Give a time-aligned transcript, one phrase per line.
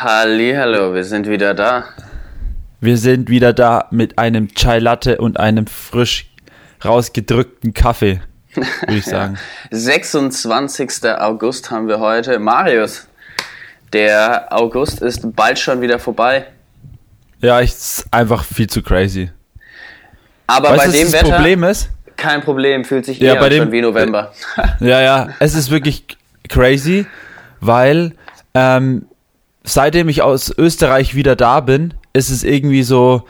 [0.00, 1.84] Hallo, wir sind wieder da.
[2.80, 6.30] Wir sind wieder da mit einem Chai Latte und einem frisch
[6.84, 8.20] rausgedrückten Kaffee,
[8.54, 9.38] würde ich sagen.
[9.72, 11.04] 26.
[11.18, 12.38] August haben wir heute.
[12.38, 13.08] Marius,
[13.92, 16.46] der August ist bald schon wieder vorbei.
[17.40, 19.30] Ja, ist einfach viel zu crazy.
[20.46, 21.88] Aber weißt, bei was dem das Wetter Problem ist?
[22.16, 24.32] kein Problem, fühlt sich Ja, eher bei dem- schon wie November.
[24.80, 26.04] Ja, ja, es ist wirklich
[26.48, 27.06] crazy,
[27.60, 28.12] weil
[28.54, 29.04] ähm,
[29.68, 33.24] seitdem ich aus Österreich wieder da bin, ist es irgendwie so,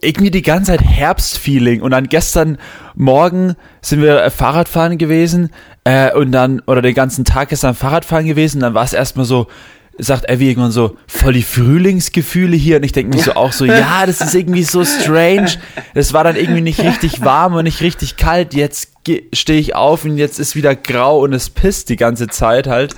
[0.00, 1.82] irgendwie die ganze Zeit Herbstfeeling.
[1.82, 2.58] Und dann gestern
[2.94, 5.50] Morgen sind wir äh, Fahrradfahren gewesen
[5.84, 8.60] äh, und dann, oder den ganzen Tag gestern Fahrradfahren gewesen.
[8.60, 9.46] Dann war es erstmal so,
[10.00, 12.76] sagt Abby irgendwann so, voll die Frühlingsgefühle hier.
[12.76, 15.52] Und ich denke mir so auch so, ja, das ist irgendwie so strange.
[15.94, 18.54] Es war dann irgendwie nicht richtig warm und nicht richtig kalt.
[18.54, 18.92] Jetzt
[19.32, 22.94] stehe ich auf und jetzt ist wieder grau und es pisst die ganze Zeit halt.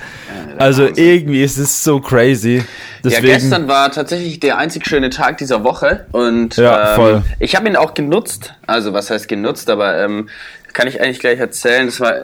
[0.58, 2.62] Also irgendwie ist es so crazy.
[3.04, 7.22] Deswegen, Ja, gestern war tatsächlich der einzig schöne Tag dieser Woche und Ja, ähm, voll.
[7.38, 8.54] ich habe ihn auch genutzt.
[8.66, 10.28] Also was heißt genutzt, aber ähm,
[10.72, 11.86] kann ich eigentlich gleich erzählen.
[11.86, 12.14] Das war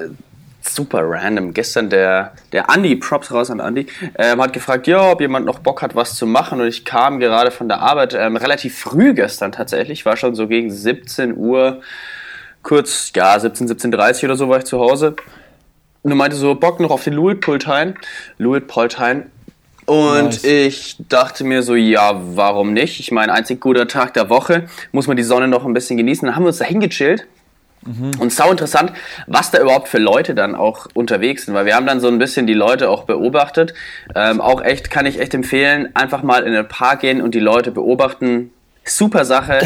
[0.74, 1.54] super random.
[1.54, 5.58] Gestern der der Andi, Props raus an Andi, ähm, hat gefragt, ja, ob jemand noch
[5.60, 6.60] Bock hat, was zu machen.
[6.60, 10.04] Und ich kam gerade von der Arbeit ähm, relativ früh gestern tatsächlich.
[10.06, 11.80] War schon so gegen 17 Uhr,
[12.62, 15.16] kurz ja 17 17:30 oder so war ich zu Hause.
[16.02, 17.94] Und meinte so, Bock noch auf den Luitpoltein.
[18.38, 19.30] Luitpoltein.
[19.88, 20.44] Und Nice.
[20.44, 23.00] ich dachte mir so, ja, warum nicht?
[23.00, 26.26] Ich meine, einzig guter Tag der Woche, muss man die Sonne noch ein bisschen genießen.
[26.26, 27.26] Dann haben wir uns da hingechillt.
[28.18, 28.92] Und sau interessant,
[29.26, 32.18] was da überhaupt für Leute dann auch unterwegs sind, weil wir haben dann so ein
[32.18, 33.74] bisschen die Leute auch beobachtet.
[34.14, 37.40] Ähm, auch echt, kann ich echt empfehlen, einfach mal in den Park gehen und die
[37.40, 38.50] Leute beobachten.
[38.84, 39.60] Super Sache.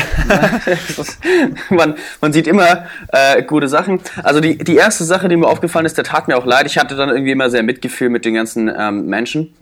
[1.70, 4.00] Man, man sieht immer äh, gute Sachen.
[4.22, 6.66] Also die, die erste Sache, die mir aufgefallen ist, der tat mir auch leid.
[6.66, 9.54] Ich hatte dann irgendwie immer sehr Mitgefühl mit den ganzen ähm, Menschen.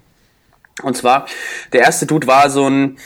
[0.83, 1.27] Und zwar,
[1.73, 2.97] der erste Dude war so ein,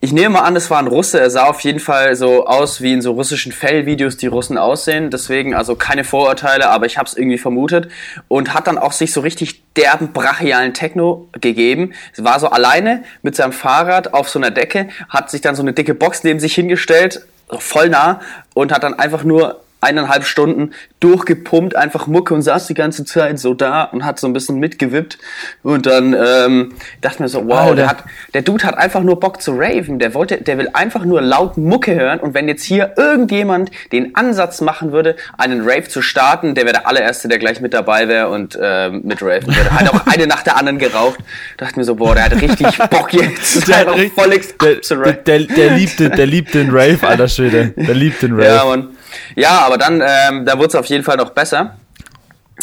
[0.00, 1.18] ich nehme mal an, es war ein Russe.
[1.18, 5.10] Er sah auf jeden Fall so aus, wie in so russischen Fellvideos die Russen aussehen.
[5.10, 7.88] Deswegen, also keine Vorurteile, aber ich habe es irgendwie vermutet.
[8.28, 11.92] Und hat dann auch sich so richtig derben, brachialen Techno gegeben.
[12.12, 15.62] Es war so alleine mit seinem Fahrrad auf so einer Decke, hat sich dann so
[15.62, 17.26] eine dicke Box neben sich hingestellt,
[17.58, 18.20] voll nah,
[18.54, 23.38] und hat dann einfach nur eineinhalb Stunden durchgepumpt, einfach Mucke und saß die ganze Zeit
[23.38, 25.18] so da und hat so ein bisschen mitgewippt.
[25.62, 27.74] Und dann ähm, dachte mir so, wow, Alter.
[27.76, 28.04] der, hat,
[28.34, 29.98] der Dude hat einfach nur Bock zu raven.
[29.98, 32.18] Der wollte, der will einfach nur laut Mucke hören.
[32.18, 36.74] Und wenn jetzt hier irgendjemand den Ansatz machen würde, einen Rave zu starten, der wäre
[36.74, 39.70] der allererste, der gleich mit dabei wäre und ähm, mit raven würde.
[39.70, 41.18] Hat auch eine nach der anderen geraucht.
[41.56, 43.68] Dachte mir so, boah, der hat richtig Bock jetzt.
[43.68, 47.74] der, einfach voll der, der, der, der, liebt den, der liebt den Rave, alter Schwede.
[47.76, 48.44] Der liebt den Rave.
[48.46, 48.95] Ja, Mann.
[49.34, 51.76] Ja, aber dann, ähm, da wurde es auf jeden Fall noch besser.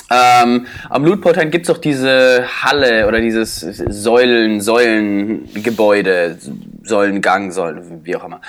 [0.09, 6.37] Ähm, am Lootportal gibt es auch diese Halle oder dieses Säulen, Säulengebäude,
[6.83, 8.41] Säulengang, Säulen, wie auch immer.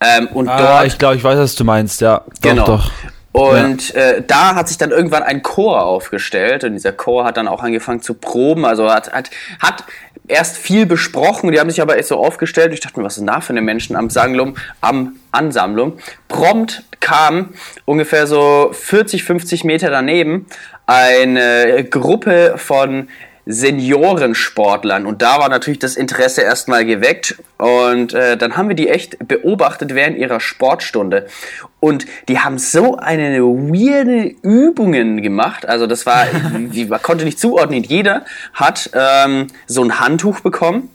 [0.00, 2.18] Ähm, und ah, dort ich glaube, ich weiß, was du meinst, ja.
[2.18, 2.66] Doch, Genau.
[2.66, 2.90] doch.
[3.32, 7.46] Und äh, da hat sich dann irgendwann ein Chor aufgestellt und dieser Chor hat dann
[7.46, 9.30] auch angefangen zu proben, also hat, hat,
[9.60, 9.84] hat
[10.26, 12.72] erst viel besprochen, die haben sich aber erst so aufgestellt.
[12.72, 14.56] Ich dachte mir, was ist denn da für eine Menschenansammlung?
[14.80, 15.98] Am Ansammlung.
[16.28, 17.50] Prompt kam
[17.84, 20.46] ungefähr so 40, 50 Meter daneben
[20.86, 23.08] eine Gruppe von
[23.50, 25.06] Seniorensportlern.
[25.06, 27.42] Und da war natürlich das Interesse erstmal geweckt.
[27.56, 31.26] Und äh, dann haben wir die echt beobachtet während ihrer Sportstunde.
[31.80, 36.26] Und die haben so eine weirde Übungen gemacht, also das war,
[36.56, 40.90] wie, man konnte nicht zuordnen, jeder hat ähm, so ein Handtuch bekommen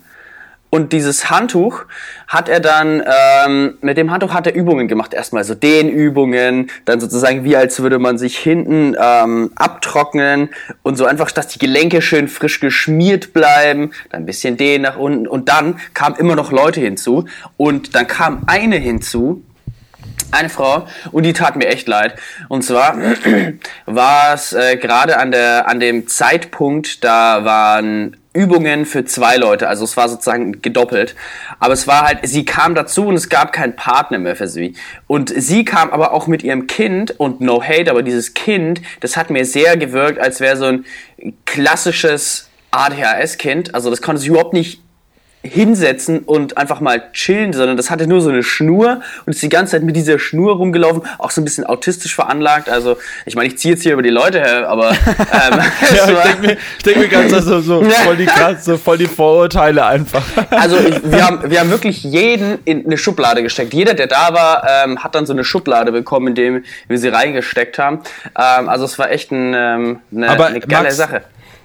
[0.74, 1.86] und dieses Handtuch
[2.28, 3.04] hat er dann,
[3.46, 5.14] ähm, mit dem Handtuch hat er Übungen gemacht.
[5.14, 10.50] Erstmal so Dehnübungen, dann sozusagen wie als würde man sich hinten ähm, abtrocknen
[10.82, 14.98] und so einfach, dass die Gelenke schön frisch geschmiert bleiben, dann ein bisschen dehnen nach
[14.98, 17.26] unten und dann kamen immer noch Leute hinzu
[17.56, 19.44] und dann kam eine hinzu,
[20.32, 22.16] eine Frau und die tat mir echt leid.
[22.50, 22.98] Und zwar
[23.86, 29.68] war es äh, gerade an der an dem Zeitpunkt, da waren Übungen für zwei Leute,
[29.68, 31.16] also es war sozusagen gedoppelt.
[31.60, 34.76] Aber es war halt, sie kam dazu und es gab keinen Partner mehr für sie.
[35.08, 39.18] Und sie kam aber auch mit ihrem Kind und no hate, aber dieses Kind, das
[39.18, 40.86] hat mir sehr gewirkt, als wäre so ein
[41.46, 43.76] klassisches ADHS-Kind.
[43.76, 44.83] Also das konnte sich überhaupt nicht
[45.44, 49.50] hinsetzen und einfach mal chillen, sondern das hatte nur so eine Schnur und ist die
[49.50, 52.70] ganze Zeit mit dieser Schnur rumgelaufen, auch so ein bisschen autistisch veranlagt.
[52.70, 55.60] Also, ich meine, ich ziehe jetzt hier über die Leute her, aber ähm,
[55.96, 59.06] Ja, ich denke mir, denk mir ganz so, so voll, die, krass- so voll die
[59.08, 60.24] Vorurteile einfach.
[60.50, 63.74] Also ich, wir, haben, wir haben wirklich jeden in eine Schublade gesteckt.
[63.74, 67.10] Jeder, der da war, ähm, hat dann so eine Schublade bekommen, in dem wir sie
[67.10, 68.00] reingesteckt haben.
[68.40, 71.22] Ähm, also es war echt ein, ähm, eine, Aber eine geile Max- Sache.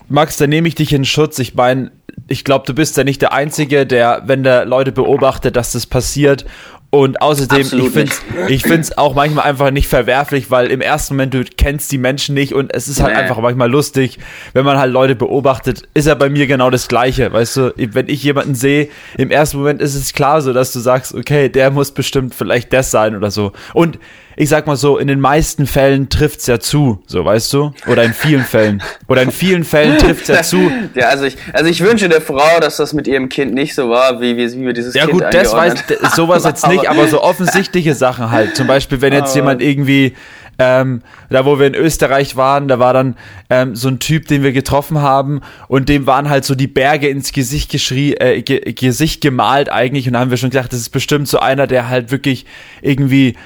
[0.09, 1.39] Max, da nehme ich dich in Schutz.
[1.39, 1.91] Ich meine,
[2.29, 5.87] ich glaube, du bist ja nicht der Einzige, der, wenn der Leute beobachtet, dass das
[5.87, 6.45] passiert
[6.91, 10.81] und außerdem, Absolut ich finde es ich find's auch manchmal einfach nicht verwerflich, weil im
[10.81, 13.21] ersten Moment du kennst die Menschen nicht und es ist halt nee.
[13.21, 14.19] einfach manchmal lustig,
[14.55, 17.31] wenn man halt Leute beobachtet, ist ja bei mir genau das Gleiche.
[17.31, 18.89] Weißt du, wenn ich jemanden sehe,
[19.19, 22.73] im ersten Moment ist es klar so, dass du sagst, okay, der muss bestimmt vielleicht
[22.73, 23.53] das sein oder so.
[23.75, 23.99] Und
[24.39, 27.73] ich sag mal so, in den meisten Fällen trifft's ja zu, so weißt du?
[27.89, 28.81] Oder in vielen Fällen.
[29.09, 30.71] Oder in vielen Fällen trifft's ja zu.
[30.95, 33.91] Ja, also ich, also ich wünsche der Frau, dass das mit ihrem Kind nicht so
[33.91, 35.75] war, wie, wie, wie wir dieses ja, Kind Ja gut, das weiß,
[36.15, 38.57] sowas jetzt nicht, aber so offensichtliche Sachen halt.
[38.57, 40.15] Zum Beispiel, wenn jetzt jemand irgendwie
[40.61, 43.17] ähm, da wo wir in Österreich waren, da war dann
[43.49, 47.09] ähm, so ein Typ, den wir getroffen haben und dem waren halt so die Berge
[47.09, 50.81] ins Gesicht geschrie, äh, ge Gesicht gemalt eigentlich und da haben wir schon gedacht, das
[50.81, 52.45] ist bestimmt so einer, der halt wirklich
[52.83, 53.37] irgendwie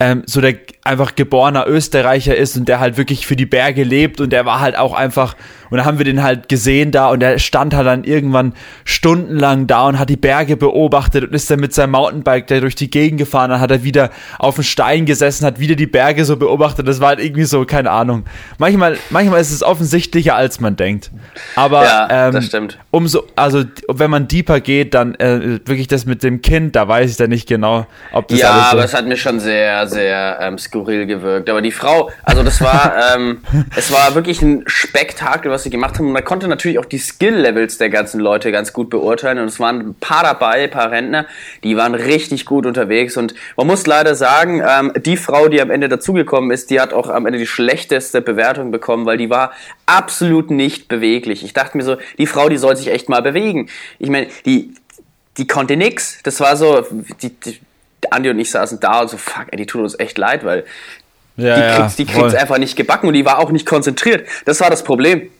[0.00, 4.20] ähm, so der einfach geborener Österreicher ist und der halt wirklich für die Berge lebt
[4.20, 5.34] und der war halt auch einfach,
[5.70, 8.52] und da haben wir den halt gesehen da und der stand halt dann irgendwann
[8.84, 12.74] stundenlang da und hat die Berge beobachtet und ist dann mit seinem Mountainbike da durch
[12.74, 16.26] die Gegend gefahren, dann hat er wieder auf dem Stein gesessen, hat wieder die Berge
[16.26, 18.24] so beobachtet, das war halt irgendwie so, keine Ahnung.
[18.58, 21.10] Manchmal, manchmal ist es offensichtlicher, als man denkt.
[21.56, 22.78] Aber ja, ähm, das stimmt.
[22.90, 27.10] umso, also wenn man deeper geht, dann äh, wirklich das mit dem Kind, da weiß
[27.10, 28.66] ich dann nicht genau, ob das ja, alles so...
[28.66, 31.48] Ja, aber es hat mir schon sehr, sehr ähm, skurril gewirkt.
[31.48, 33.42] Aber die Frau, also das war, ähm,
[33.76, 36.06] es war wirklich ein Spektakel, was sie gemacht haben.
[36.06, 39.38] Und man konnte natürlich auch die Skill-Levels der ganzen Leute ganz gut beurteilen.
[39.38, 41.26] Und es waren ein paar dabei, ein paar Rentner,
[41.62, 43.16] die waren richtig gut unterwegs.
[43.16, 46.92] Und man muss leider sagen, ähm, die Frau, die am Ende dazugekommen ist, die hat
[46.92, 49.52] auch am Ende die schlechteste Bewertung bekommen, weil die war
[49.86, 51.44] absolut nicht beweglich.
[51.44, 53.68] Ich dachte mir so, die Frau, die soll sich echt mal bewegen.
[53.98, 54.74] Ich meine, die,
[55.36, 56.18] die konnte nix.
[56.24, 56.84] Das war so,
[57.22, 57.60] die, die
[58.12, 60.64] Andi und ich saßen da und so, fuck, ey, die tut uns echt leid, weil
[61.36, 64.26] ja, die kriegt's, die kriegt's einfach nicht gebacken und die war auch nicht konzentriert.
[64.44, 65.30] Das war das Problem.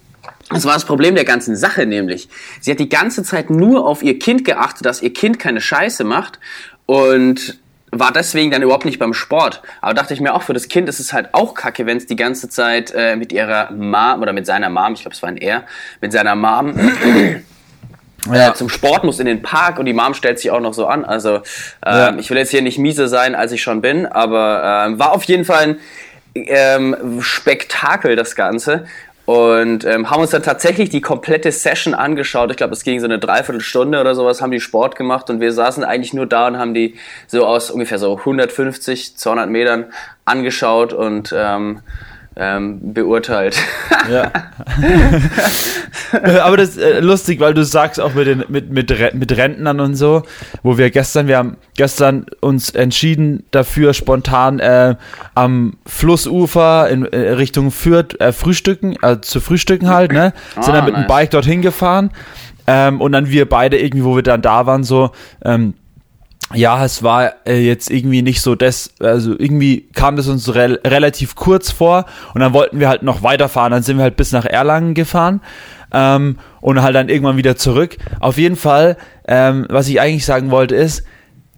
[0.50, 2.28] Das war das Problem der ganzen Sache nämlich.
[2.60, 6.04] Sie hat die ganze Zeit nur auf ihr Kind geachtet, dass ihr Kind keine Scheiße
[6.04, 6.38] macht
[6.86, 7.58] und
[7.90, 9.62] war deswegen dann überhaupt nicht beim Sport.
[9.80, 12.06] Aber dachte ich mir auch, für das Kind ist es halt auch kacke, wenn es
[12.06, 15.28] die ganze Zeit äh, mit ihrer Mom oder mit seiner Mom, ich glaube es war
[15.28, 15.64] ein Er,
[16.00, 16.74] mit seiner Mom
[18.32, 18.50] ja.
[18.50, 20.86] äh, zum Sport muss in den Park und die Mom stellt sich auch noch so
[20.86, 21.04] an.
[21.04, 21.42] Also ähm,
[21.84, 22.16] ja.
[22.18, 25.24] ich will jetzt hier nicht miese sein, als ich schon bin, aber ähm, war auf
[25.24, 25.78] jeden Fall ein
[26.34, 28.86] ähm, Spektakel das Ganze.
[29.26, 32.50] Und ähm, haben uns dann tatsächlich die komplette Session angeschaut.
[32.50, 35.50] Ich glaube, es ging so eine Dreiviertelstunde oder sowas, haben die Sport gemacht und wir
[35.50, 36.96] saßen eigentlich nur da und haben die
[37.26, 39.86] so aus ungefähr so 150, 200 Metern
[40.26, 41.80] angeschaut und ähm,
[42.36, 43.56] ähm, beurteilt.
[44.10, 44.32] Ja.
[46.42, 49.80] Aber das ist äh, lustig, weil du sagst auch mit, den, mit, mit, mit Rentnern
[49.80, 50.22] und so,
[50.62, 54.96] wo wir gestern, wir haben gestern uns entschieden dafür, spontan äh,
[55.34, 60.32] am Flussufer in äh, Richtung Fürth äh, frühstücken, äh, zu frühstücken halt, ne?
[60.54, 61.04] Sind ah, dann mit nice.
[61.04, 62.10] dem Bike dorthin gefahren.
[62.66, 65.10] Ähm, und dann wir beide irgendwie, wo wir dann da waren, so,
[65.44, 65.74] ähm,
[66.52, 70.78] ja, es war äh, jetzt irgendwie nicht so das, also irgendwie kam das uns re
[70.84, 72.04] relativ kurz vor
[72.34, 75.40] und dann wollten wir halt noch weiterfahren, dann sind wir halt bis nach Erlangen gefahren
[75.92, 77.96] ähm, und halt dann irgendwann wieder zurück.
[78.20, 78.96] Auf jeden Fall,
[79.26, 81.04] ähm, was ich eigentlich sagen wollte ist,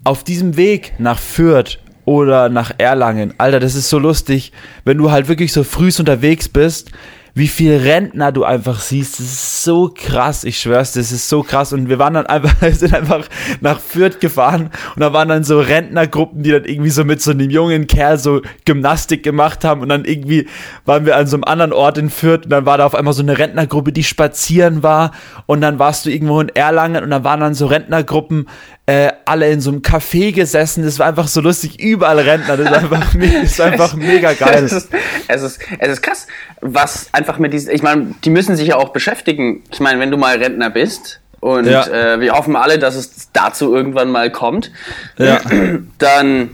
[0.04, 4.52] auf diesem Weg nach Fürth oder nach Erlangen, Alter, das ist so lustig,
[4.84, 6.92] wenn du halt wirklich so frühst unterwegs bist,
[7.36, 9.20] wie viel Rentner du einfach siehst.
[9.20, 11.74] Das ist so krass, ich schwör's, das ist so krass.
[11.74, 13.28] Und wir waren dann einfach, sind einfach
[13.60, 17.32] nach Fürth gefahren und da waren dann so Rentnergruppen, die dann irgendwie so mit so
[17.32, 20.48] einem jungen Kerl so Gymnastik gemacht haben und dann irgendwie
[20.86, 23.12] waren wir an so einem anderen Ort in Fürth und dann war da auf einmal
[23.12, 25.10] so eine Rentnergruppe, die spazieren war
[25.44, 28.48] und dann warst du irgendwo in Erlangen und dann waren dann so Rentnergruppen,
[28.86, 30.84] äh, alle in so einem Café gesessen.
[30.84, 31.80] Das war einfach so lustig.
[31.80, 32.56] Überall Rentner.
[32.56, 34.64] Das ist einfach, das ist einfach mega geil.
[34.64, 34.88] Es ist,
[35.26, 36.26] es, ist, es ist krass,
[36.60, 37.72] was einfach mit diesen.
[37.72, 39.64] Ich meine, die müssen sich ja auch beschäftigen.
[39.72, 41.20] Ich meine, wenn du mal Rentner bist.
[41.40, 41.86] Und ja.
[41.86, 44.70] äh, wir hoffen alle, dass es dazu irgendwann mal kommt.
[45.18, 45.40] Ja.
[45.98, 46.50] Dann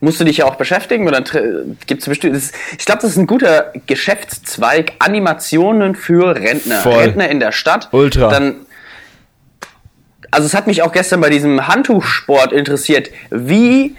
[0.00, 2.42] musst du dich ja auch beschäftigen und dann gibt es bestimmt.
[2.78, 4.94] Ich glaube, das ist ein guter Geschäftszweig.
[4.98, 6.80] Animationen für Rentner.
[6.80, 6.94] Voll.
[6.94, 7.90] Rentner in der Stadt.
[7.92, 8.28] Ultra.
[8.28, 8.64] Dann
[10.30, 13.10] also es hat mich auch gestern bei diesem Handtuchsport interessiert.
[13.30, 13.96] Wie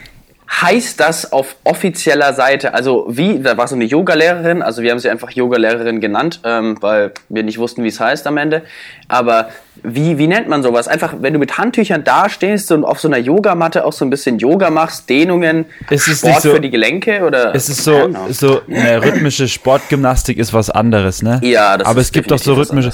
[0.52, 2.74] heißt das auf offizieller Seite?
[2.74, 6.78] Also wie, da war so eine Yogalehrerin, also wir haben sie einfach Yogalehrerin genannt, ähm,
[6.82, 8.64] weil wir nicht wussten, wie es heißt am Ende.
[9.08, 9.50] Aber
[9.84, 10.88] wie, wie nennt man sowas?
[10.88, 14.40] Einfach, wenn du mit Handtüchern dastehst und auf so einer Yogamatte auch so ein bisschen
[14.40, 17.56] Yoga machst, Dehnungen, ist Sport so, für die Gelenke oder?
[17.56, 21.40] Es ist so, so eine rhythmische Sportgymnastik ist was anderes, ne?
[21.44, 22.92] Ja, das Aber es gibt doch so rhythmische.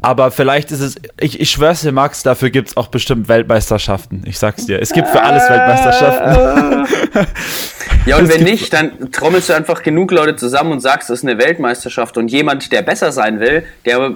[0.00, 4.22] Aber vielleicht ist es, ich, ich schwör's dir, Max, dafür gibt es auch bestimmt Weltmeisterschaften.
[4.26, 4.80] Ich sag's dir.
[4.80, 6.86] Es gibt für alles Weltmeisterschaften.
[8.06, 11.28] ja, und wenn nicht, dann trommelst du einfach genug Leute zusammen und sagst, es ist
[11.28, 12.16] eine Weltmeisterschaft.
[12.16, 14.14] Und jemand, der besser sein will, der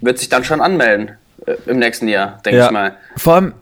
[0.00, 1.12] wird sich dann schon anmelden
[1.46, 2.66] äh, im nächsten Jahr, denke Ja.
[2.66, 2.96] ich mal.
[3.16, 3.54] Vor allem,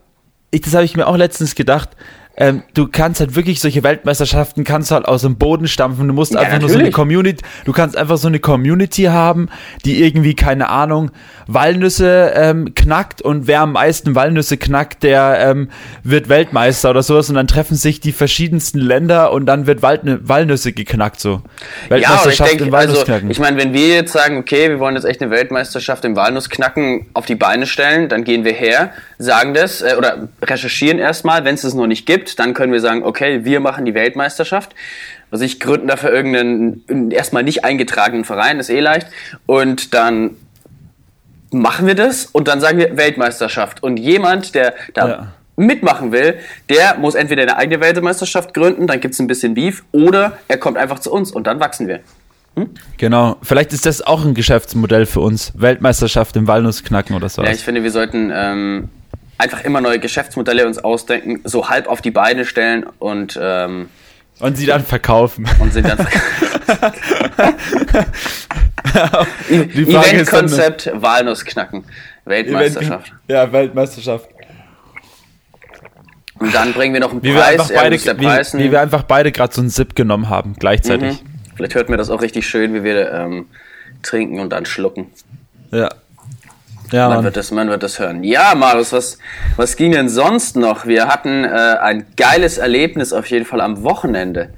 [0.51, 1.91] ich, das habe ich mir auch letztens gedacht.
[2.37, 6.09] Ähm, du kannst halt wirklich solche Weltmeisterschaften kannst du halt aus dem Boden stampfen.
[6.09, 6.95] Du musst Ja, einfach nur so eine natürlich.
[6.95, 9.49] Community, du kannst einfach so eine Community haben,
[9.85, 11.13] die irgendwie, keine Ahnung,
[11.47, 15.69] Walnüsse ähm, knackt und wer am meisten Walnüsse knackt, der ähm,
[16.03, 20.19] wird Weltmeister oder sowas und dann treffen sich die verschiedensten Länder und dann wird Waldnü
[20.23, 21.43] Walnüsse geknackt so.
[21.91, 24.81] Ja, aber ich Weltmeisterschaft denke, in also, ich meine, wenn wir jetzt sagen, okay, wir
[24.81, 28.93] wollen jetzt echt eine Weltmeisterschaft im Walnussknacken auf die Beine stellen, dann gehen wir her,
[29.19, 32.81] sagen das äh, oder recherchieren erstmal, wenn es es noch nicht gibt, dann können wir
[32.81, 34.75] sagen, okay, wir machen die Weltmeisterschaft.
[35.31, 39.09] Also ich gründen dafür irgendeinen erstmal nicht eingetragenen Verein, ist eh leicht.
[39.47, 40.37] Und dann
[41.51, 43.83] machen wir das und dann sagen wir Weltmeisterschaft.
[43.83, 45.33] Und jemand, der da Ja.
[45.57, 46.35] mitmachen will,
[46.69, 50.57] der muss entweder eine eigene Weltmeisterschaft gründen, dann gibt es ein bisschen Beef, oder er
[50.59, 52.01] kommt einfach zu uns und dann wachsen wir.
[52.99, 53.37] Genau.
[53.43, 55.53] Vielleicht ist das auch ein Geschäftsmodell für uns.
[55.57, 57.49] Weltmeisterschaft im Walnussknacken oder sowas.
[57.49, 58.89] Ja, ich finde, wir sollten ähm,
[59.39, 63.89] einfach immer neue Geschäftsmodelle uns ausdenken, so halb auf die Beine stellen und, ähm,
[64.41, 65.47] Und sie dann verkaufen.
[65.61, 65.99] und sind dann
[66.69, 66.95] dann-
[69.51, 71.85] Event-Konzept Walnussknacken.
[72.25, 73.13] Weltmeisterschaft.
[73.29, 74.29] Ja, Weltmeisterschaft.
[76.39, 77.53] Und dann bringen wir noch einen Wie wir Preis.
[77.61, 81.23] einfach ja, beide, wie, wie wir einfach beide gerade so einen Sip genommen haben, gleichzeitig.
[81.23, 81.27] Mhm.
[81.57, 83.47] Vielleicht hört mir das auch richtig schön, wie wir ähm,
[84.03, 85.07] trinken und dann schlucken.
[85.71, 85.89] Ja.
[86.93, 88.23] Ja, Man wird, das, man wird das hören.
[88.25, 89.19] Ja, Marius, was,
[89.57, 90.87] was ging denn sonst noch?
[90.87, 94.51] Wir hatten äh, ein geiles Erlebnis auf jeden Fall am Wochenende.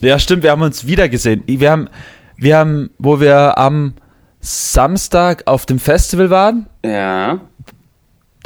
[0.00, 1.42] ja, stimmt, wir haben uns wieder gesehen.
[1.46, 1.88] Wir haben,
[2.36, 3.94] wir haben, wo wir am
[4.40, 7.40] Samstag auf dem Festival waren, Ja.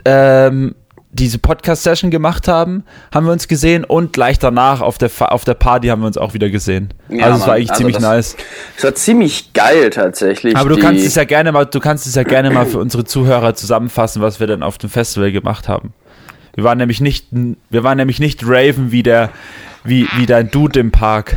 [0.05, 0.75] ähm,
[1.15, 5.45] diese Podcast-Session gemacht haben, haben wir uns gesehen und gleich danach auf der, Fa- auf
[5.45, 6.93] der Party haben wir uns auch wieder gesehen.
[7.09, 8.37] Ja, also es war eigentlich Also ziemlich das- nice.
[8.77, 10.57] Es war ziemlich geil tatsächlich.
[10.57, 13.05] Aber du kannst es ja gerne mal, du kannst es ja gerne mal für unsere
[13.05, 15.93] Zuhörer zusammenfassen, was wir dann auf dem Festival gemacht haben.
[16.55, 17.27] Wir waren nämlich nicht,
[17.71, 19.31] wir waren nämlich nicht Raven wie der,
[19.85, 21.37] wie, wie dein Dude im Park.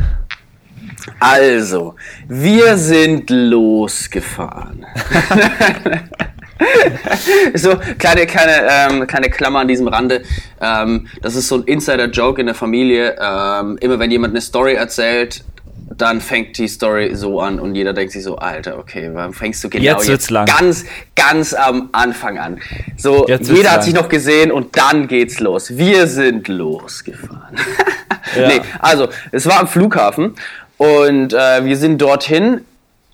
[1.20, 1.94] Also,
[2.28, 4.84] wir sind losgefahren.
[7.54, 10.22] so, kleine, kleine, ähm, kleine Klammer an diesem Rande.
[10.60, 13.16] Ähm, das ist so ein Insider-Joke in der Familie.
[13.20, 15.44] Ähm, immer wenn jemand eine Story erzählt,
[15.96, 19.64] dann fängt die Story so an und jeder denkt sich so, Alter, okay, warum fängst
[19.64, 20.46] du genau Jetzt jetzt, lang.
[20.46, 20.84] ganz,
[21.16, 22.60] ganz am Anfang an?
[22.96, 23.84] So, Jetzt jeder hat lang.
[23.84, 25.76] sich noch gesehen und dann geht's los.
[25.76, 27.56] Wir sind losgefahren.
[28.36, 28.46] Ja.
[28.46, 30.34] Nee, also, es war am Flughafen
[30.76, 32.60] und äh, wir sind dorthin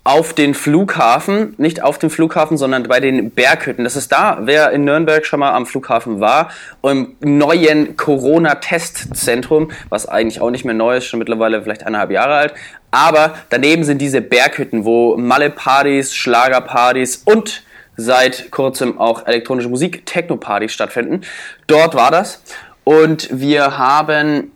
[0.05, 3.83] auf den Flughafen, nicht auf dem Flughafen, sondern bei den Berghütten.
[3.83, 6.51] Das ist da, wer in Nürnberg schon mal am Flughafen war,
[6.83, 12.35] im neuen Corona-Testzentrum, was eigentlich auch nicht mehr neu ist, schon mittlerweile vielleicht eineinhalb Jahre
[12.35, 12.53] alt.
[12.91, 17.63] Aber daneben sind diese Berghütten, wo Malle-Partys, Schlagerpartys und
[17.97, 21.21] seit kurzem auch elektronische Musik, Techno-Partys stattfinden.
[21.65, 22.43] Dort war das.
[22.83, 24.51] Und wir haben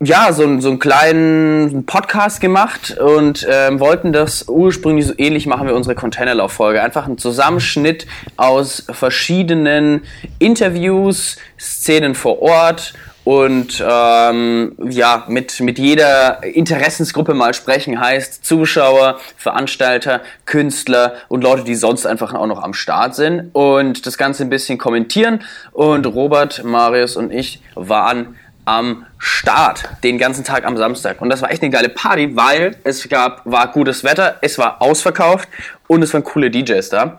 [0.00, 5.68] ja, so, so einen kleinen Podcast gemacht und ähm, wollten das ursprünglich so ähnlich machen
[5.68, 6.82] wie unsere Containerlauf-Folge.
[6.82, 10.02] Einfach ein Zusammenschnitt aus verschiedenen
[10.38, 12.92] Interviews, Szenen vor Ort
[13.26, 17.98] und ähm, ja, mit, mit jeder Interessensgruppe mal sprechen.
[17.98, 23.50] Heißt Zuschauer, Veranstalter, Künstler und Leute, die sonst einfach auch noch am Start sind.
[23.52, 25.42] Und das Ganze ein bisschen kommentieren.
[25.72, 31.22] Und Robert, Marius und ich waren am Start, den ganzen Tag am Samstag.
[31.22, 34.82] Und das war echt eine geile Party, weil es gab, war gutes Wetter, es war
[34.82, 35.48] ausverkauft
[35.86, 37.16] und es waren coole DJs da.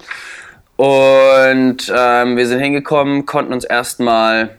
[0.76, 4.58] Und ähm, wir sind hingekommen, konnten uns erstmal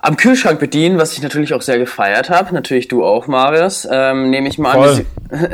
[0.00, 2.52] am Kühlschrank bedienen, was ich natürlich auch sehr gefeiert habe.
[2.52, 3.86] Natürlich du auch, Marius.
[3.90, 5.06] Ähm, Nehme ich mal Voll.
[5.30, 5.40] an.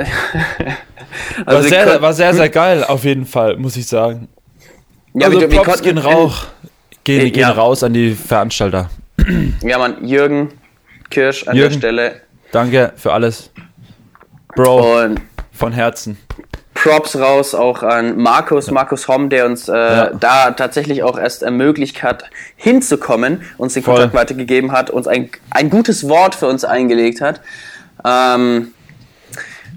[1.44, 4.28] War, Also wir sehr, war sehr, sehr geil, auf jeden Fall, muss ich sagen.
[5.14, 6.46] ja, also wir, wir Props gehen, rauch,
[7.04, 7.50] gehen, Äh, gehen ja.
[7.50, 8.90] raus an die Veranstalter.
[9.62, 10.52] Ja, Mann, Jürgen
[11.10, 11.72] Kirsch an Jürgen.
[11.72, 12.20] der Stelle.
[12.52, 13.50] Danke für alles.
[14.54, 15.20] Bro, Und
[15.52, 16.16] von Herzen.
[16.74, 20.10] Props raus auch an Markus, Markus Homm, der uns äh, Ja.
[20.10, 22.24] da tatsächlich auch erst ermöglicht hat,
[22.56, 23.94] hinzukommen, uns den Voll.
[23.94, 27.40] Kontakt weitergegeben hat, uns ein, ein gutes Wort für uns eingelegt hat.
[28.04, 28.72] Ähm,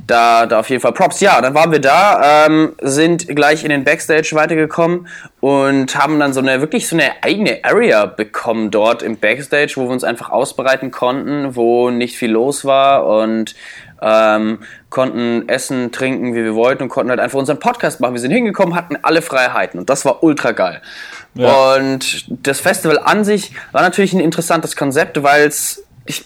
[0.09, 1.19] da, da auf jeden Fall Props.
[1.19, 5.07] Ja, dann waren wir da, ähm, sind gleich in den Backstage weitergekommen
[5.39, 9.83] und haben dann so eine wirklich so eine eigene Area bekommen dort im Backstage, wo
[9.83, 13.55] wir uns einfach ausbreiten konnten, wo nicht viel los war und
[14.01, 18.13] ähm, konnten essen, trinken, wie wir wollten und konnten halt einfach unseren Podcast machen.
[18.13, 20.81] Wir sind hingekommen, hatten alle Freiheiten und das war ultra geil.
[21.35, 21.75] Ja.
[21.75, 26.25] Und das Festival an sich war natürlich ein interessantes Konzept, weil es ich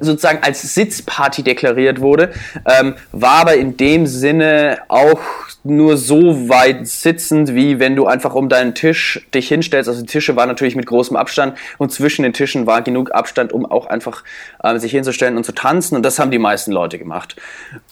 [0.00, 2.32] sozusagen als Sitzparty deklariert wurde,
[2.66, 5.20] ähm, war aber in dem Sinne auch
[5.64, 9.88] nur so weit sitzend, wie wenn du einfach um deinen Tisch dich hinstellst.
[9.88, 13.52] Also die Tische waren natürlich mit großem Abstand und zwischen den Tischen war genug Abstand,
[13.52, 14.22] um auch einfach
[14.62, 15.96] äh, sich hinzustellen und zu tanzen.
[15.96, 17.36] Und das haben die meisten Leute gemacht.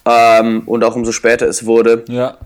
[0.04, 2.04] Ähm, und auch umso später es wurde.
[2.08, 2.36] Ja.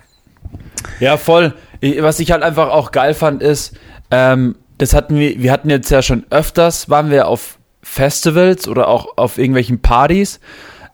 [1.00, 1.54] Ja, voll.
[1.98, 3.76] Was ich halt einfach auch geil fand, ist,
[4.10, 7.57] ähm, das hatten wir, wir hatten jetzt ja schon öfters, waren wir auf
[7.88, 10.40] Festivals oder auch auf irgendwelchen Partys.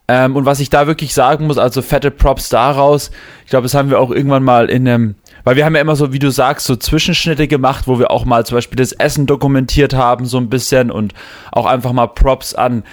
[0.06, 3.10] Ähm, und was ich da wirklich sagen muss, also fette Props daraus,
[3.44, 5.96] ich glaube, das haben wir auch irgendwann mal in einem, weil wir haben ja immer
[5.96, 9.26] so, wie du sagst, so Zwischenschnitte gemacht, wo wir auch mal zum Beispiel das Essen
[9.26, 11.14] dokumentiert haben, so ein bisschen und
[11.52, 12.84] auch einfach mal Props an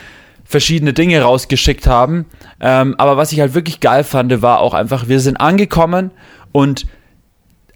[0.45, 2.25] verschiedene Dinge rausgeschickt haben.
[2.59, 6.11] Ähm, aber was ich halt wirklich geil fand, war auch einfach, wir sind angekommen
[6.51, 6.87] und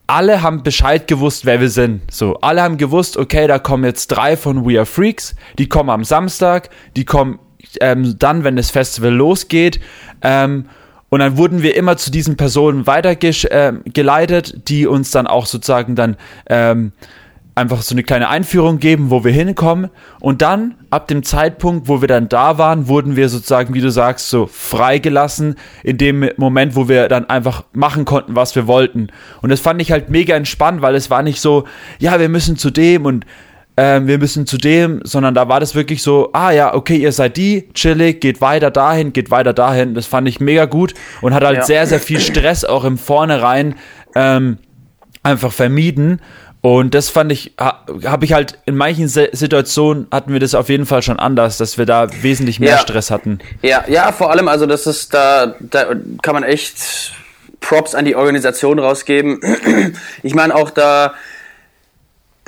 [0.08, 2.12] alle haben Bescheid gewusst, wer wir sind.
[2.12, 5.90] So, alle haben gewusst, okay, da kommen jetzt drei von We Are Freaks, die kommen
[5.90, 7.40] am Samstag, die kommen
[7.82, 9.80] ähm, dann, wenn das Festival losgeht.
[10.22, 10.66] Ähm,
[11.10, 15.96] und dann wurden wir immer zu diesen Personen weitergeleitet, äh, die uns dann auch sozusagen
[15.96, 16.18] dann
[16.50, 16.92] ähm,
[17.56, 19.90] einfach so eine kleine Einführung geben, wo wir hinkommen.
[20.20, 23.90] Und dann, ab dem Zeitpunkt, wo wir dann da waren, wurden wir sozusagen, wie du
[23.90, 29.08] sagst, so freigelassen in dem Moment, wo wir dann einfach machen konnten, was wir wollten.
[29.42, 31.64] Und das fand ich halt mega entspannt, weil es war nicht so,
[31.98, 33.26] ja, wir müssen zu dem und
[33.78, 37.14] äh, wir müssen zu dem, sondern da war das wirklich so, ah ja, okay, ihr
[37.14, 39.94] seid die, chillig, geht weiter dahin, geht weiter dahin.
[39.96, 41.64] Das fand ich mega gut und hat halt ja.
[41.64, 43.76] sehr, sehr viel Stress auch im Vornherein
[44.14, 44.58] ähm,
[45.24, 46.22] einfach vermieden.
[46.66, 50.88] Und das fand ich, habe ich halt in manchen Situationen hatten wir das auf jeden
[50.88, 52.78] Fall schon anders, dass wir da wesentlich mehr ja.
[52.80, 53.38] Stress hatten.
[53.62, 55.94] Ja, ja, vor allem, also das ist da, da
[56.24, 57.14] kann man echt
[57.60, 59.42] Props an die Organisation rausgeben.
[60.24, 61.14] Ich meine auch da,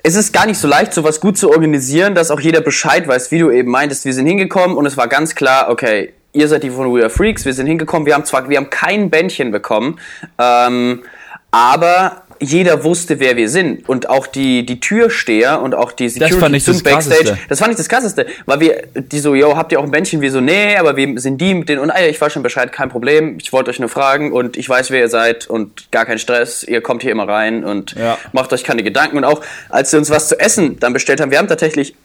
[0.01, 3.29] es ist gar nicht so leicht, sowas gut zu organisieren, dass auch jeder Bescheid weiß,
[3.29, 4.03] wie du eben meintest.
[4.03, 7.12] Wir sind hingekommen und es war ganz klar, okay, ihr seid die von We Are
[7.12, 10.00] Freaks, wir sind hingekommen, wir haben zwar, wir haben kein Bändchen bekommen,
[10.39, 11.03] ähm,
[11.51, 13.88] aber jeder wusste, wer wir sind.
[13.88, 17.23] Und auch die, die Türsteher und auch die Security zum Backstage.
[17.23, 17.38] Krasseste.
[17.50, 18.26] Das fand ich das krasseste.
[18.45, 20.21] Weil wir, die so, yo, habt ihr auch ein Bändchen?
[20.21, 21.82] Wir so, nee, aber wir sind die mit denen.
[21.82, 23.38] Und ah, ich weiß schon Bescheid, kein Problem.
[23.39, 26.63] Ich wollte euch nur fragen und ich weiß, wer ihr seid und gar kein Stress.
[26.63, 28.17] Ihr kommt hier immer rein und ja.
[28.34, 29.17] macht euch keine Gedanken.
[29.17, 31.95] Und auch, als sie uns was zu essen dann bestellt haben, wir haben tatsächlich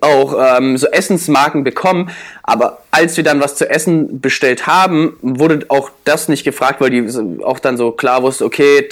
[0.00, 2.10] auch ähm, so Essensmarken bekommen,
[2.42, 6.90] aber als wir dann was zu essen bestellt haben, wurde auch das nicht gefragt, weil
[6.90, 8.88] die auch dann so klar wusste, okay,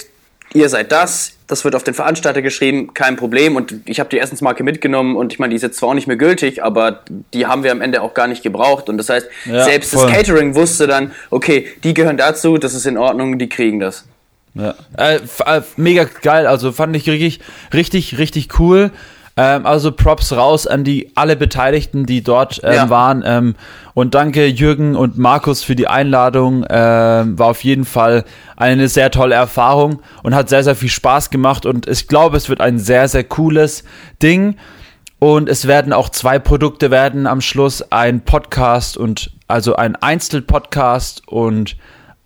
[0.53, 3.55] ihr seid das, das wird auf den Veranstalter geschrieben, kein Problem.
[3.55, 6.07] Und ich habe die Essensmarke mitgenommen und ich meine, die ist jetzt zwar auch nicht
[6.07, 8.89] mehr gültig, aber die haben wir am Ende auch gar nicht gebraucht.
[8.89, 10.07] Und das heißt, ja, selbst voll.
[10.07, 14.05] das Catering wusste dann, okay, die gehören dazu, das ist in Ordnung, die kriegen das.
[14.53, 17.39] Ja, äh, äh, mega geil, also fand ich richtig,
[17.73, 18.91] richtig, richtig cool.
[19.39, 22.89] Ähm, also Props raus an die alle Beteiligten, die dort ähm, ja.
[22.89, 23.23] waren.
[23.25, 23.55] Ähm,
[23.93, 26.65] und danke Jürgen und Markus für die Einladung.
[26.69, 28.25] Ähm, war auf jeden Fall
[28.57, 31.65] eine sehr tolle Erfahrung und hat sehr, sehr viel Spaß gemacht.
[31.65, 33.85] Und ich glaube, es wird ein sehr, sehr cooles
[34.21, 34.57] Ding.
[35.19, 41.25] Und es werden auch zwei Produkte werden am Schluss ein Podcast und also ein Einzelpodcast
[41.29, 41.77] und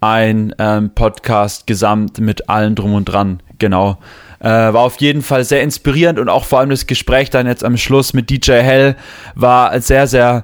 [0.01, 3.41] ein ähm, Podcast gesamt mit allen drum und dran.
[3.59, 3.99] Genau.
[4.43, 7.63] Äh, war auf jeden Fall sehr inspirierend und auch vor allem das Gespräch dann jetzt
[7.63, 8.97] am Schluss mit DJ Hell
[9.35, 10.43] war sehr, sehr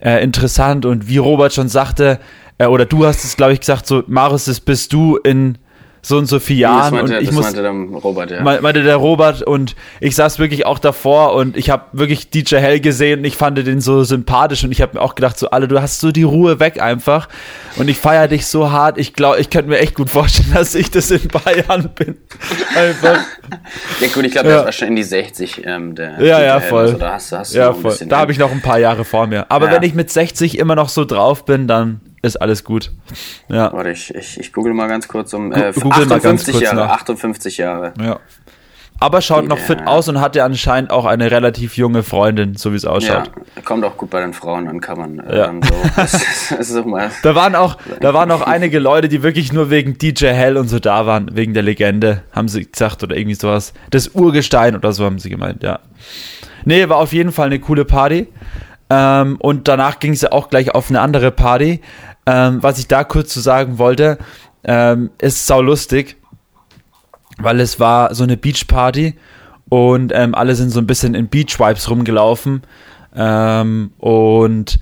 [0.00, 0.86] äh, interessant.
[0.86, 2.20] Und wie Robert schon sagte,
[2.58, 5.58] äh, oder du hast es, glaube ich, gesagt, so, Marius, das bist du in
[6.02, 6.94] so und so viele Jahren.
[6.94, 8.42] Meinte, und ich das muss, meinte der Robert, ja.
[8.42, 12.80] Meinte der Robert und ich saß wirklich auch davor und ich habe wirklich DJ Hell
[12.80, 15.68] gesehen und ich fand den so sympathisch und ich habe mir auch gedacht, so alle,
[15.68, 17.28] du hast so die Ruhe weg einfach
[17.76, 18.98] und ich feiere dich so hart.
[18.98, 22.16] Ich glaube, ich könnte mir echt gut vorstellen, dass ich das in Bayern bin.
[22.74, 23.20] Einfach.
[24.00, 24.56] ja gut, ich glaube, ja.
[24.56, 25.66] das war schon in die 60.
[25.66, 26.82] Ähm, der ja, DJ ja, voll.
[26.82, 27.96] Also, da hast, hast ja, voll.
[28.06, 29.50] Da habe ich noch ein paar Jahre vor mir.
[29.50, 29.72] Aber ja.
[29.72, 32.90] wenn ich mit 60 immer noch so drauf bin, dann ist alles gut.
[33.48, 33.72] Ja.
[33.72, 36.76] Warte, ich, ich, ich google mal ganz kurz um äh, google 58 kurz Jahre.
[36.76, 36.90] Nach.
[36.90, 37.94] 58 Jahre.
[38.00, 38.20] Ja.
[39.02, 42.72] Aber schaut noch fit aus und hat ja anscheinend auch eine relativ junge Freundin, so
[42.72, 43.30] wie es ausschaut.
[43.56, 45.48] Ja, kommt auch gut bei den Frauen an, kann man äh, ja.
[45.48, 45.74] ähm, so.
[45.96, 46.12] Das,
[46.50, 50.58] das da waren auch, da waren auch einige Leute, die wirklich nur wegen DJ Hell
[50.58, 53.72] und so da waren, wegen der Legende, haben sie gesagt oder irgendwie sowas.
[53.88, 55.78] Das Urgestein oder so haben sie gemeint, ja.
[56.66, 58.28] Nee, war auf jeden Fall eine coole Party.
[58.90, 61.80] Ähm, und danach ging es ja auch gleich auf eine andere Party.
[62.26, 64.18] Ähm, was ich da kurz zu sagen wollte,
[64.64, 66.16] ähm, ist sau lustig,
[67.38, 69.16] weil es war so eine Beachparty
[69.68, 72.62] und ähm, alle sind so ein bisschen in Beach-Vibes rumgelaufen.
[73.14, 74.78] Ähm, und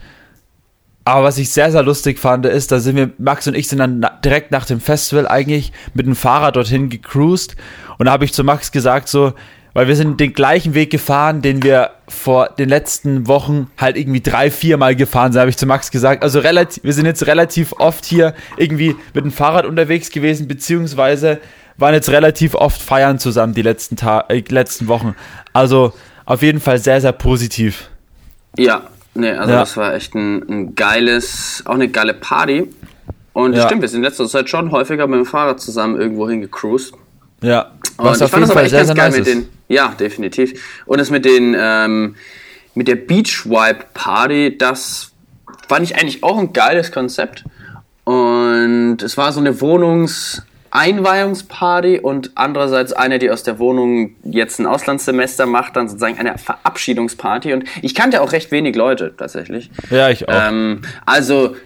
[1.05, 3.79] Aber was ich sehr, sehr lustig fand, ist, da sind wir, Max und ich sind
[3.79, 7.57] dann na, direkt nach dem Festival eigentlich mit dem Fahrrad dorthin gecruised.
[7.97, 9.33] Und da habe ich zu Max gesagt, so,
[9.75, 14.21] weil wir sind den gleichen Weg gefahren, den wir vor den letzten Wochen halt irgendwie
[14.21, 16.23] drei, vier Mal gefahren sind, habe ich zu Max gesagt.
[16.23, 21.39] Also relativ, wir sind jetzt relativ oft hier irgendwie mit dem Fahrrad unterwegs gewesen, beziehungsweise
[21.77, 25.15] waren jetzt relativ oft feiern zusammen die letzten, Ta äh, letzten Wochen.
[25.53, 25.93] Also
[26.25, 27.89] auf jeden Fall sehr, sehr positiv.
[28.57, 28.83] Ja,
[29.15, 29.61] nee, also ja.
[29.61, 32.69] das war echt ein, ein, geiles, auch eine geile Party.
[33.33, 33.67] Und ja.
[33.67, 36.95] stimmt, wir sind in letzter Zeit schon häufiger mit dem Fahrrad zusammen irgendwo hingecruised.
[37.41, 39.49] Ja, was und ich fand das aber echt sehr, ganz sehr geil nice mit den,
[39.69, 40.83] ja, definitiv.
[40.87, 42.17] Und das mit den, ähm,
[42.75, 45.13] mit der Beach Wipe Party, das
[45.69, 47.45] fand ich eigentlich auch ein geiles Konzept.
[48.05, 54.59] Und es war so eine Wohnungs- Einweihungsparty und andererseits eine, die aus der Wohnung jetzt
[54.59, 57.55] ein Auslandssemester macht, dann sozusagen eine Verabschiedungsparty.
[57.55, 59.71] Und ich kannte auch recht wenig Leute tatsächlich.
[59.91, 60.49] Ja, ich auch.
[60.49, 61.57] Ähm, also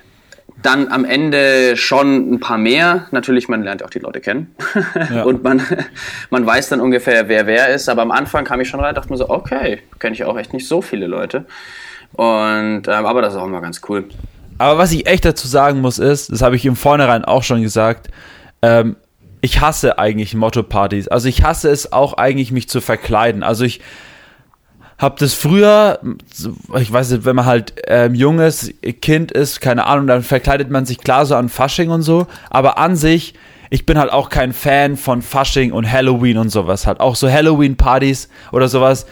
[0.63, 3.07] dann am Ende schon ein paar mehr.
[3.11, 4.55] Natürlich, man lernt auch die Leute kennen.
[5.13, 5.23] Ja.
[5.25, 5.63] und man,
[6.31, 7.89] man weiß dann ungefähr, wer wer ist.
[7.89, 10.53] Aber am Anfang kam ich schon rein, dachte mir so, okay, kenne ich auch echt
[10.53, 11.47] nicht so viele Leute.
[12.15, 14.05] Und ähm, aber das ist auch mal ganz cool.
[14.59, 17.63] Aber was ich echt dazu sagen muss, ist, das habe ich im Vornherein auch schon
[17.63, 18.09] gesagt,
[18.61, 18.97] ähm,
[19.41, 21.09] ich hasse eigentlich Motto-Partys.
[21.09, 23.43] Also ich hasse es auch eigentlich, mich zu verkleiden.
[23.43, 23.81] Also ich
[25.03, 25.99] habe das früher,
[26.79, 30.87] ich weiß nicht, wenn man halt ähm, junges Kind ist, keine Ahnung, dann verkleidet man
[30.87, 32.29] sich klar so an Fasching und so.
[32.51, 33.35] Aber an sich,
[33.69, 36.87] ich bin halt auch kein Fan von Fasching und Halloween und sowas.
[36.87, 39.07] Halt auch so Halloween-Partys oder sowas.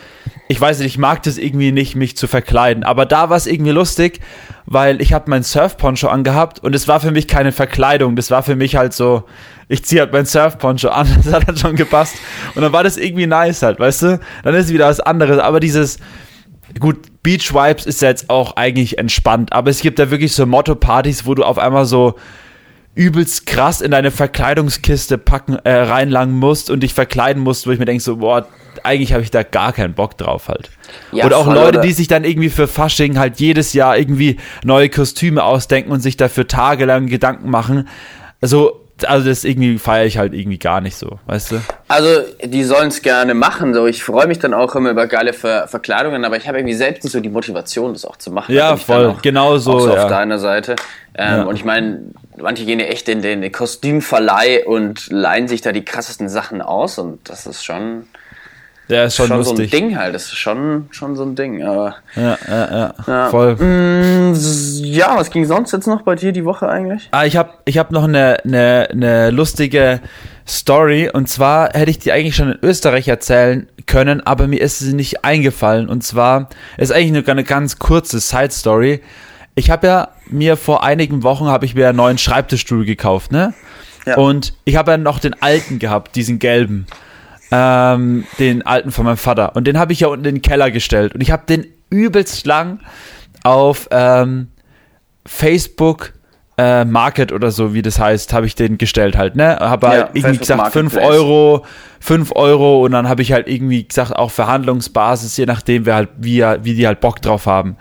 [0.50, 2.82] Ich weiß nicht, ich mag das irgendwie nicht, mich zu verkleiden.
[2.82, 4.18] Aber da war es irgendwie lustig,
[4.66, 8.16] weil ich habe mein Surf-Poncho angehabt und es war für mich keine Verkleidung.
[8.16, 9.22] Das war für mich halt so,
[9.68, 12.16] ich ziehe halt mein Surf-Poncho an, das hat dann schon gepasst.
[12.56, 14.20] Und dann war das irgendwie nice halt, weißt du?
[14.42, 15.38] Dann ist wieder was anderes.
[15.38, 16.00] Aber dieses,
[16.80, 20.46] gut, Beach Vibes ist ja jetzt auch eigentlich entspannt, aber es gibt da wirklich so
[20.46, 22.16] Motto-Partys, wo du auf einmal so
[22.94, 27.78] übelst krass in deine Verkleidungskiste packen, äh, reinlangen musst und dich verkleiden musst, wo ich
[27.78, 28.46] mir denke so, boah,
[28.82, 30.70] eigentlich habe ich da gar keinen Bock drauf halt.
[31.12, 31.80] Ja, und auch voll, Leute, oder?
[31.80, 36.16] die sich dann irgendwie für Fasching halt jedes Jahr irgendwie neue Kostüme ausdenken und sich
[36.16, 37.88] dafür tagelang Gedanken machen.
[38.40, 41.60] Also, also das irgendwie feiere ich halt irgendwie gar nicht so, weißt du?
[41.88, 43.72] Also, die sollen es gerne machen.
[43.72, 46.74] So, ich freue mich dann auch immer über geile Ver Verkleidungen, aber ich habe irgendwie
[46.74, 48.54] selbst nicht so die Motivation, das auch zu machen.
[48.54, 49.78] Ja, voll, genau so.
[49.80, 50.04] so ja.
[50.04, 50.76] auf deiner Seite.
[51.14, 51.42] Ähm, ja.
[51.44, 52.02] Und ich meine,
[52.42, 56.98] manche gehen ja echt in den Kostümverleih und leihen sich da die krassesten Sachen aus
[56.98, 58.06] und das ist schon
[58.90, 60.14] der ist schon, schon so ein Ding halt.
[60.16, 61.62] Das ist schon, schon so ein Ding.
[61.62, 63.28] Aber, ja, ja, ja, ja.
[63.28, 63.54] Voll.
[63.54, 64.34] Mm,
[64.82, 67.08] ja, was ging sonst jetzt noch bei dir die Woche eigentlich?
[67.12, 70.00] Ah, ich habe ich hab noch eine, eine, eine lustige
[70.46, 71.08] Story.
[71.12, 74.92] Und zwar hätte ich die eigentlich schon in Österreich erzählen können, aber mir ist sie
[74.92, 75.88] nicht eingefallen.
[75.88, 79.02] Und zwar ist eigentlich nur eine ganz kurze Side-Story.
[79.60, 83.54] Ich habe ja mir vor einigen Wochen habe ich mir einen neuen Schreibtischstuhl gekauft, ne?
[84.06, 84.16] Ja.
[84.16, 86.86] Und ich habe ja noch den alten gehabt, diesen gelben
[87.50, 89.56] ähm, den alten von meinem Vater.
[89.56, 91.14] Und den habe ich ja unten in den Keller gestellt.
[91.14, 92.80] Und ich habe den übelst lang
[93.42, 94.48] auf ähm,
[95.26, 96.12] Facebook
[96.56, 99.56] äh, Market oder so, wie das heißt, habe ich den gestellt halt, ne?
[99.60, 101.64] Habe halt ja, irgendwie gesagt, 5 Euro,
[102.00, 106.10] 5 Euro und dann habe ich halt irgendwie gesagt, auch Verhandlungsbasis, je nachdem, wer halt,
[106.18, 107.76] wie, wie die halt Bock drauf haben.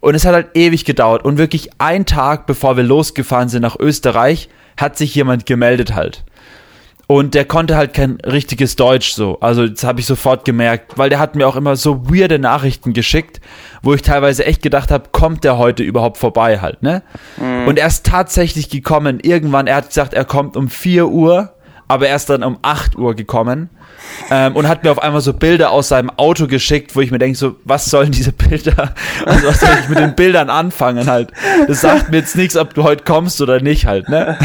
[0.00, 1.24] Und es hat halt ewig gedauert.
[1.24, 6.24] Und wirklich ein Tag, bevor wir losgefahren sind nach Österreich, hat sich jemand gemeldet halt.
[7.06, 9.40] Und der konnte halt kein richtiges Deutsch so.
[9.40, 12.92] Also das habe ich sofort gemerkt, weil der hat mir auch immer so weirde Nachrichten
[12.92, 13.40] geschickt,
[13.82, 17.02] wo ich teilweise echt gedacht habe, kommt der heute überhaupt vorbei halt, ne?
[17.36, 17.66] Mhm.
[17.66, 19.18] Und er ist tatsächlich gekommen.
[19.20, 21.52] Irgendwann, er hat gesagt, er kommt um 4 Uhr,
[21.90, 23.68] aber er ist dann um 8 Uhr gekommen
[24.30, 27.18] ähm, und hat mir auf einmal so Bilder aus seinem Auto geschickt, wo ich mir
[27.18, 28.94] denke, so, was sollen diese Bilder?
[29.26, 31.32] Also was soll ich mit den Bildern anfangen halt?
[31.66, 34.38] Das sagt mir jetzt nichts, ob du heute kommst oder nicht halt, ne?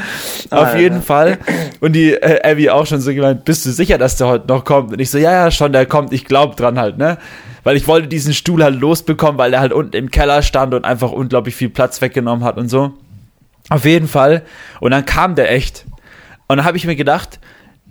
[0.50, 1.38] auf jeden Fall.
[1.80, 4.64] Und die äh, Abby auch schon so gemeint, bist du sicher, dass der heute noch
[4.64, 4.92] kommt?
[4.92, 7.18] Und ich so, ja, ja, schon, der kommt, ich glaub dran halt, ne?
[7.64, 10.84] Weil ich wollte diesen Stuhl halt losbekommen, weil er halt unten im Keller stand und
[10.84, 12.92] einfach unglaublich viel Platz weggenommen hat und so.
[13.70, 14.42] Auf jeden Fall.
[14.78, 15.84] Und dann kam der echt.
[16.52, 17.40] Und dann habe ich mir gedacht,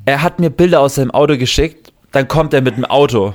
[0.06, 3.34] er hat mir Bilder aus seinem Auto geschickt, dann kommt er mit dem Auto.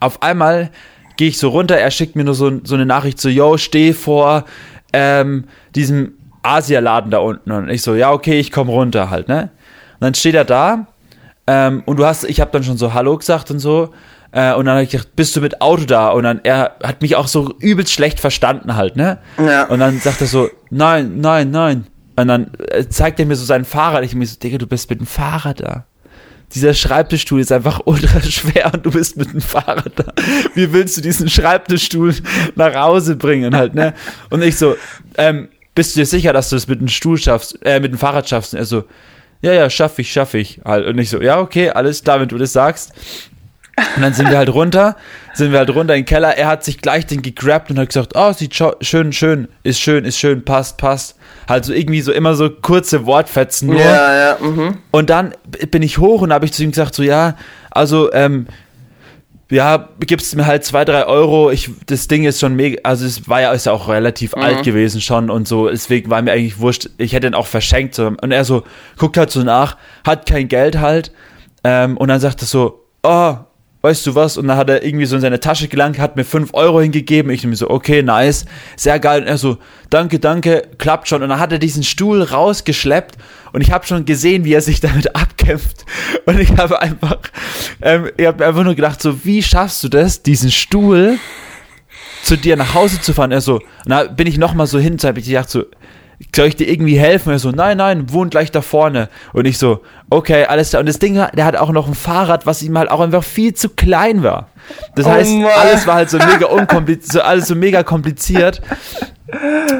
[0.00, 0.70] Auf einmal
[1.18, 3.92] gehe ich so runter, er schickt mir nur so, so eine Nachricht so, yo, steh
[3.92, 4.46] vor
[4.94, 7.52] ähm, diesem Asialaden da unten.
[7.52, 9.50] Und ich so, ja, okay, ich komme runter halt, ne?
[10.00, 10.86] Und dann steht er da
[11.46, 13.90] ähm, und du hast, ich habe dann schon so Hallo gesagt und so.
[14.32, 16.08] Äh, und dann habe ich gedacht, bist du mit Auto da?
[16.08, 19.18] Und dann, er hat mich auch so übelst schlecht verstanden halt, ne?
[19.36, 19.64] Ja.
[19.66, 21.86] Und dann sagt er so, nein, nein, nein.
[22.18, 24.02] Und dann äh, zeigt er mir so sein Fahrrad.
[24.04, 25.84] Ich mir so, Digga, du bist mit dem Fahrrad da.
[26.52, 30.12] dieser Schreibtischstuhl ist einfach ultra schwer und du bist mit dem Fahrrad da.
[30.54, 32.16] Wie willst du diesen Schreibtischstuhl
[32.56, 33.94] nach Hause bringen halt, ne?
[34.30, 34.76] Und ich so,
[35.16, 37.98] ähm, bist du dir sicher, dass du das mit dem Stuhl schaffst, äh, mit dem
[37.98, 38.52] Fahrrad schaffst?
[38.52, 38.82] Und er so,
[39.40, 40.86] ja, ja, schaff ich, schaff ich halt.
[40.88, 42.92] Und ich so, ja, okay, alles klar, wenn du das sagst.
[43.94, 44.96] Und dann sind wir halt runter,
[45.38, 46.36] sind wir halt runter in den Keller.
[46.36, 50.04] Er hat sich gleich den gegrabt und hat gesagt, oh, sieht schön, schön, ist schön,
[50.04, 51.16] ist schön, passt, passt.
[51.48, 53.80] Halt so irgendwie so immer so kurze Wortfetzen nur.
[53.80, 54.78] Ja, ja, mhm.
[54.90, 55.34] Und dann
[55.70, 57.36] bin ich hoch und habe ich zu ihm gesagt, so, ja,
[57.70, 58.48] also, ähm,
[59.50, 61.50] ja, gibst mir halt zwei, drei Euro.
[61.50, 64.42] Ich, das Ding ist schon mega, also es war ja, ist ja auch relativ mhm.
[64.42, 67.94] alt gewesen schon und so, deswegen war mir eigentlich wurscht, ich hätte ihn auch verschenkt.
[67.94, 68.08] So.
[68.08, 68.64] Und er so,
[68.98, 71.12] guckt halt so nach, hat kein Geld halt,
[71.64, 73.36] ähm, und dann sagt er so, oh,
[73.82, 74.36] weißt du was?
[74.36, 77.30] Und dann hat er irgendwie so in seine Tasche gelangt, hat mir 5 Euro hingegeben.
[77.30, 78.44] Ich mir so, okay, nice,
[78.76, 79.22] sehr geil.
[79.22, 79.58] Und er so,
[79.90, 81.22] danke, danke, klappt schon.
[81.22, 83.16] Und dann hat er diesen Stuhl rausgeschleppt
[83.52, 85.84] und ich habe schon gesehen, wie er sich damit abkämpft.
[86.26, 87.18] Und ich habe einfach,
[87.82, 91.18] ähm, ich habe einfach nur gedacht, so, wie schaffst du das, diesen Stuhl
[92.22, 93.32] zu dir nach Hause zu fahren?
[93.32, 95.64] Er so, na, bin ich nochmal so hin, so habe ich gedacht, so,
[96.34, 97.32] soll ich dir irgendwie helfen?
[97.32, 99.08] Er so, nein, nein, wohnt gleich da vorne.
[99.32, 100.80] Und ich so, okay, alles klar.
[100.80, 103.54] Und das Ding, der hat auch noch ein Fahrrad, was ihm halt auch einfach viel
[103.54, 104.48] zu klein war.
[104.94, 105.50] Das oh heißt, Mann.
[105.56, 108.60] alles war halt so mega unkompliziert, so alles so mega kompliziert.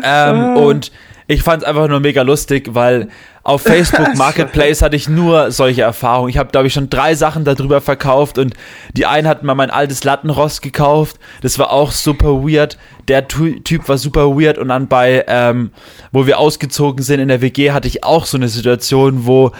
[0.02, 0.56] Ähm.
[0.56, 0.92] Und
[1.30, 3.08] ich fand es einfach nur mega lustig, weil
[3.42, 6.30] auf Facebook Marketplace hatte ich nur solche Erfahrungen.
[6.30, 8.54] Ich habe, glaube ich, schon drei Sachen darüber verkauft und
[8.94, 11.18] die eine hat mal mein altes Lattenrost gekauft.
[11.42, 12.78] Das war auch super weird.
[13.08, 15.70] Der Typ war super weird und dann bei, ähm,
[16.12, 19.52] wo wir ausgezogen sind in der WG, hatte ich auch so eine Situation, wo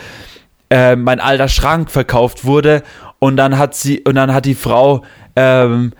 [0.70, 2.82] äh, mein alter Schrank verkauft wurde
[3.18, 5.02] und dann hat sie und dann hat die Frau
[5.34, 5.92] ähm,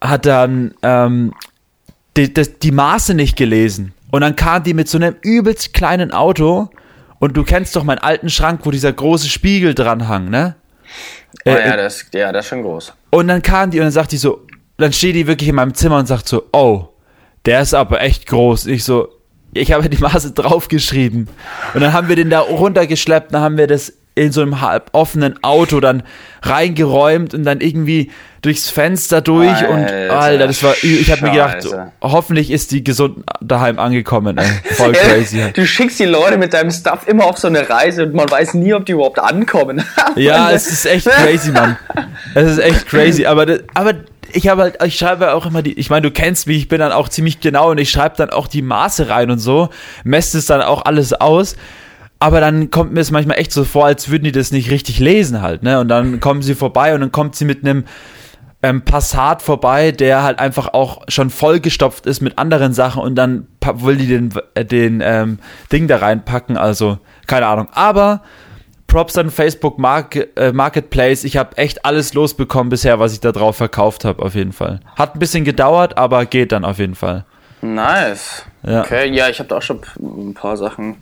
[0.00, 1.32] hat dann ähm,
[2.16, 6.12] die, die, die Maße nicht gelesen und dann kam die mit so einem übelst kleinen
[6.12, 6.68] Auto
[7.18, 10.56] und du kennst doch meinen alten Schrank, wo dieser große Spiegel dran hang, ne?
[11.44, 12.92] Oh, äh, ja, das, ja, das ist schon groß.
[13.10, 14.46] Und dann kam die und dann sagt die so,
[14.82, 16.88] dann steht die wirklich in meinem Zimmer und sagt so, oh,
[17.46, 18.66] der ist aber echt groß.
[18.66, 19.08] Ich so,
[19.54, 21.28] ich habe die Maße draufgeschrieben.
[21.74, 24.90] Und dann haben wir den da runtergeschleppt, dann haben wir das in so einem halb
[24.92, 26.02] offenen Auto dann
[26.42, 28.10] reingeräumt und dann irgendwie
[28.42, 31.66] durchs Fenster durch Alter, und Alter, das war ich habe mir gedacht,
[32.02, 34.46] hoffentlich ist die gesund daheim angekommen, ey.
[34.74, 35.42] voll crazy.
[35.54, 38.54] du schickst die Leute mit deinem Stuff immer auf so eine Reise und man weiß
[38.54, 39.82] nie, ob die überhaupt ankommen.
[40.16, 41.78] ja, es ist echt crazy, Mann.
[42.34, 43.94] Es ist echt crazy, aber das, aber
[44.32, 46.80] ich habe halt, ich schreibe auch immer die, ich meine, du kennst mich, ich bin
[46.80, 49.70] dann auch ziemlich genau und ich schreibe dann auch die Maße rein und so,
[50.04, 51.56] messt es dann auch alles aus
[52.22, 55.00] aber dann kommt mir es manchmal echt so vor, als würden die das nicht richtig
[55.00, 55.80] lesen halt, ne?
[55.80, 57.84] Und dann kommen sie vorbei und dann kommt sie mit einem
[58.62, 63.48] ähm, Passat vorbei, der halt einfach auch schon vollgestopft ist mit anderen Sachen und dann
[63.74, 65.40] will die den, äh, den ähm,
[65.72, 67.66] Ding da reinpacken, also keine Ahnung.
[67.72, 68.22] Aber
[68.92, 73.32] Props an Facebook Market, äh, Marketplace, ich habe echt alles losbekommen bisher, was ich da
[73.32, 74.80] drauf verkauft habe, auf jeden Fall.
[74.96, 77.24] Hat ein bisschen gedauert, aber geht dann auf jeden Fall.
[77.62, 78.44] Nice.
[78.62, 78.82] Ja.
[78.82, 80.96] Okay, ja, ich habe da auch schon ein paar Sachen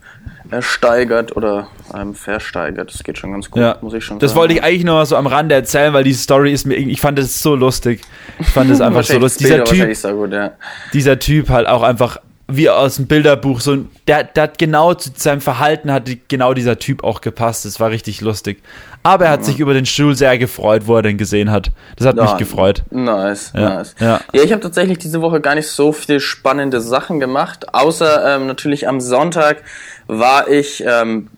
[0.53, 2.95] ersteigert oder ähm, versteigert.
[2.95, 3.77] Das geht schon ganz gut, ja.
[3.81, 4.37] muss ich schon das sagen.
[4.37, 7.01] Das wollte ich eigentlich nur so am Rande erzählen, weil die Story ist mir, ich
[7.01, 8.03] fand das so lustig.
[8.39, 9.49] Ich fand das einfach so lustig.
[9.49, 10.53] Dieser Typ, gut, ja.
[10.93, 12.19] dieser Typ halt auch einfach
[12.57, 16.79] wie aus dem Bilderbuch, so der, der hat genau zu seinem Verhalten hat genau dieser
[16.79, 17.65] Typ auch gepasst.
[17.65, 18.63] Das war richtig lustig.
[19.03, 19.47] Aber er hat ja.
[19.47, 21.71] sich über den Stuhl sehr gefreut, wo er den gesehen hat.
[21.97, 22.83] Das hat ja, mich gefreut.
[22.91, 23.77] Nice, ja.
[23.77, 23.95] nice.
[23.99, 28.37] Ja, ja ich habe tatsächlich diese Woche gar nicht so viele spannende Sachen gemacht, außer
[28.37, 29.63] ähm, natürlich am Sonntag
[30.07, 31.29] war ich ähm,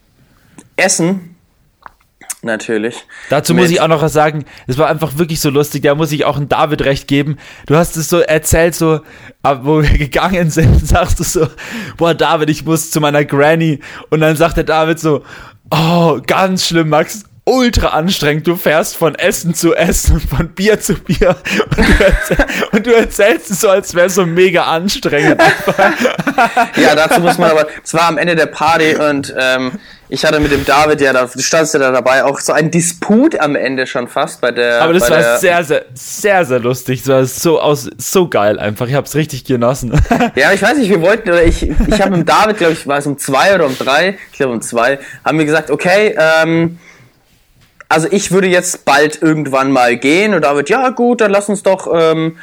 [0.77, 1.32] essen
[2.43, 3.05] natürlich.
[3.31, 6.13] Dazu muss ich auch noch was sagen, es war einfach wirklich so lustig, da muss
[6.13, 7.39] ich auch ein David recht geben.
[7.67, 9.01] Du hast es so erzählt, so,
[9.43, 11.49] wo wir gegangen sind, sagst du so,
[11.97, 13.81] boah, David, ich muss zu meiner Granny.
[14.11, 15.23] Und dann sagt der David so,
[15.71, 18.47] oh, ganz schlimm, Max, ultra anstrengend.
[18.47, 21.37] Du fährst von Essen zu Essen und von Bier zu Bier
[21.77, 25.41] und du, erzähl, und du erzählst es so, als wäre es so mega anstrengend.
[26.77, 29.73] ja, dazu muss man aber, es war am Ende der Party und ähm,
[30.13, 32.71] ich hatte mit dem David, ja, da, du standst ja da dabei, auch so ein
[32.71, 34.83] Disput am Ende schon fast bei der.
[34.83, 37.01] Aber das war sehr, sehr, sehr, sehr lustig.
[37.01, 38.87] Das war so aus, so geil einfach.
[38.89, 39.99] Ich hab's richtig genossen.
[40.35, 42.99] ja, ich weiß nicht, wir wollten, oder ich, ich habe mit David, glaube ich, war
[42.99, 46.79] es um zwei oder um drei, ich glaube um zwei, haben wir gesagt, okay, ähm,
[47.89, 51.63] also ich würde jetzt bald irgendwann mal gehen und David, ja gut, dann lass uns
[51.63, 52.37] doch ähm,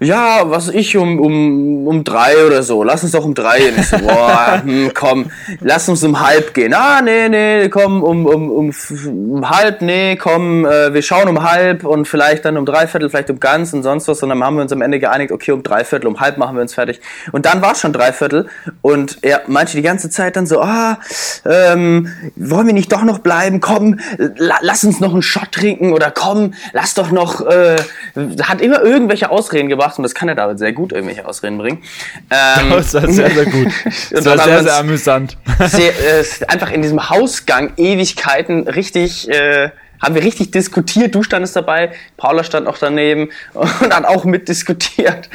[0.00, 3.74] ja, was ich um, um, um drei oder so, lass uns doch um drei gehen.
[3.78, 5.30] Ich so, boah, hm, komm,
[5.60, 6.74] lass uns um halb gehen.
[6.74, 8.74] Ah, nee, nee, komm, um, um, um,
[9.06, 13.30] um halb, nee, komm, äh, wir schauen um halb und vielleicht dann um dreiviertel, vielleicht
[13.30, 14.22] um ganz und sonst was.
[14.22, 16.62] Und dann haben wir uns am Ende geeinigt, okay, um dreiviertel, um halb machen wir
[16.62, 17.00] uns fertig.
[17.32, 18.48] Und dann war es schon dreiviertel
[18.82, 20.98] und er meinte die ganze Zeit dann so, ah,
[21.44, 23.60] ähm, wollen wir nicht doch noch bleiben?
[23.60, 24.00] Komm,
[24.36, 27.76] la lass uns noch einen Shot trinken oder komm, lass doch noch, äh,
[28.42, 31.82] hat immer irgendwelche Ausreden gebracht und das kann er David sehr gut, irgendwelche Ausreden bringen.
[32.30, 33.72] Ähm, das war sehr, sehr gut.
[34.10, 35.36] Das war sehr, sehr amüsant.
[35.66, 39.28] Sehr, äh, einfach in diesem Hausgang Ewigkeiten richtig...
[39.28, 39.70] Äh,
[40.04, 41.14] haben wir richtig diskutiert.
[41.14, 45.30] Du standest dabei, Paula stand auch daneben und hat auch mitdiskutiert.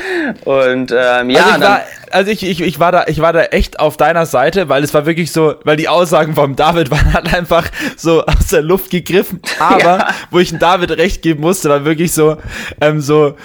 [0.45, 1.81] Und ähm, ja, also ich, war,
[2.11, 4.93] also ich, ich, ich, war da, ich war da echt auf deiner Seite, weil es
[4.93, 8.91] war wirklich so, weil die Aussagen vom David waren halt einfach so aus der Luft
[8.91, 9.41] gegriffen.
[9.59, 10.07] Aber ja.
[10.29, 12.37] wo ich David recht geben musste, war wirklich so,
[12.79, 13.35] ähm, so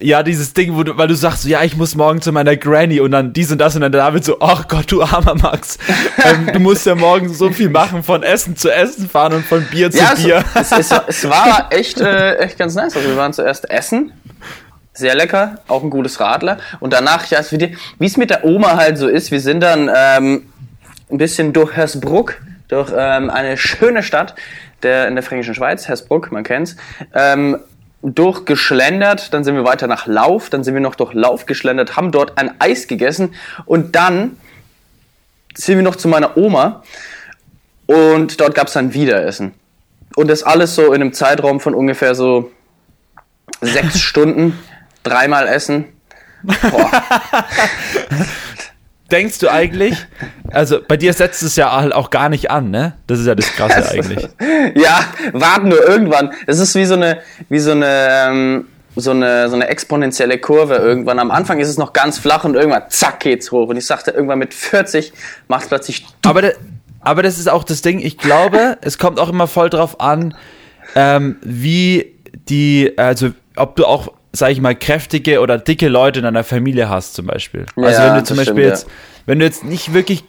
[0.00, 2.56] ja, dieses Ding, wo du, weil du sagst, so, ja, ich muss morgen zu meiner
[2.56, 5.78] Granny und dann dies und das und dann David so, ach Gott, du armer Max,
[6.24, 9.64] ähm, du musst ja morgen so viel machen, von Essen zu Essen fahren und von
[9.64, 10.44] Bier zu ja, Bier.
[10.54, 12.96] Es, es, es, war echt, äh, echt ganz nice.
[12.96, 14.12] Also wir waren zuerst essen,
[14.92, 18.98] sehr lecker, auch ein gutes Radler und danach, ja, wie es mit der Oma halt
[18.98, 20.46] so ist, wir sind dann ähm,
[21.10, 24.34] ein bisschen durch Hersbruck, durch ähm, eine schöne Stadt
[24.82, 26.76] der, in der fränkischen Schweiz, Hersbruck, man kennt's,
[27.14, 27.58] ähm,
[28.04, 32.12] durchgeschlendert, dann sind wir weiter nach Lauf, dann sind wir noch durch Lauf geschlendert, haben
[32.12, 34.36] dort ein Eis gegessen und dann
[35.54, 36.82] sind wir noch zu meiner Oma
[37.86, 39.54] und dort gab es dann wieder Essen.
[40.16, 42.50] Und das alles so in einem Zeitraum von ungefähr so
[43.60, 44.58] sechs Stunden,
[45.02, 45.86] dreimal Essen.
[46.42, 46.90] Boah.
[49.10, 49.96] denkst du eigentlich,
[50.50, 52.94] also bei dir setzt es ja halt auch gar nicht an, ne?
[53.06, 54.28] Das ist ja das Krasse also, eigentlich.
[54.74, 55.00] Ja,
[55.32, 56.32] warten nur irgendwann.
[56.46, 60.76] Es ist wie so eine, wie so eine, ähm, so eine, so eine exponentielle Kurve
[60.76, 61.18] irgendwann.
[61.18, 63.68] Am Anfang ist es noch ganz flach und irgendwann zack geht's hoch.
[63.68, 65.12] Und ich sagte, irgendwann mit 40
[65.48, 66.06] macht es plötzlich.
[66.24, 66.54] Aber, de,
[67.00, 67.98] aber das ist auch das Ding.
[67.98, 70.34] Ich glaube, es kommt auch immer voll drauf an,
[70.94, 72.14] ähm, wie
[72.48, 76.88] die, also ob du auch sag ich mal, kräftige oder dicke Leute in deiner Familie
[76.88, 77.66] hast, zum Beispiel.
[77.76, 78.86] Ja, also wenn du zum Beispiel stimmt, jetzt,
[79.26, 80.24] wenn du jetzt nicht wirklich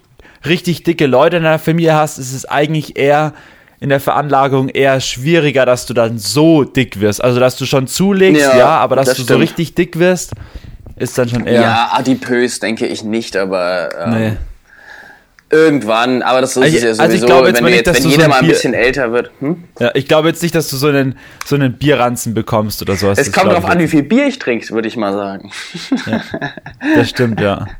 [0.45, 3.33] richtig dicke Leute in deiner Familie hast, ist es eigentlich eher
[3.79, 7.23] in der Veranlagung eher schwieriger, dass du dann so dick wirst.
[7.23, 9.37] Also dass du schon zulegst, ja, ja aber dass das du stimmt.
[9.37, 10.33] so richtig dick wirst,
[10.97, 11.61] ist dann schon eher.
[11.61, 13.89] Ja, adipös denke ich nicht, aber.
[13.99, 14.31] Ähm, nee.
[15.55, 18.09] Irgendwann, aber das ist also, ja sowieso, also ich glaube jetzt wenn, nicht, jetzt, wenn
[18.09, 19.31] jeder so ein mal ein bisschen älter wird.
[19.39, 19.63] Hm?
[19.79, 23.17] Ja, ich glaube jetzt nicht, dass du so einen, so einen Bierranzen bekommst oder sowas.
[23.17, 25.51] Es kommt darauf an, wie viel Bier ich trinke, würde ich mal sagen.
[26.05, 26.21] Ja,
[26.95, 27.67] das stimmt, ja.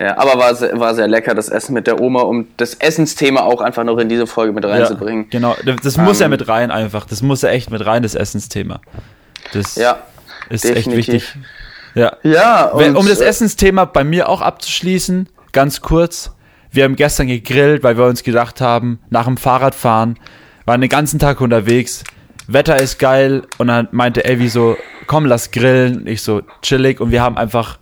[0.00, 3.42] Ja, aber war sehr, war sehr lecker, das Essen mit der Oma, um das Essensthema
[3.42, 5.24] auch einfach noch in diese Folge mit reinzubringen.
[5.24, 7.04] Ja, genau, das muss um, ja ähm, mit rein einfach.
[7.04, 8.80] Das muss ja echt mit rein, das Essensthema.
[9.52, 9.98] Das ja,
[10.48, 10.96] ist definitiv.
[10.96, 11.36] echt wichtig.
[11.94, 16.30] Ja, ja und, um das äh, Essensthema bei mir auch abzuschließen, ganz kurz
[16.72, 20.18] wir haben gestern gegrillt, weil wir uns gedacht haben, nach dem Fahrradfahren,
[20.66, 22.04] waren den ganzen Tag unterwegs,
[22.52, 26.06] Wetter ist geil und dann meinte Elvi so, komm, lass grillen.
[26.06, 27.78] Ich so, chillig und wir haben einfach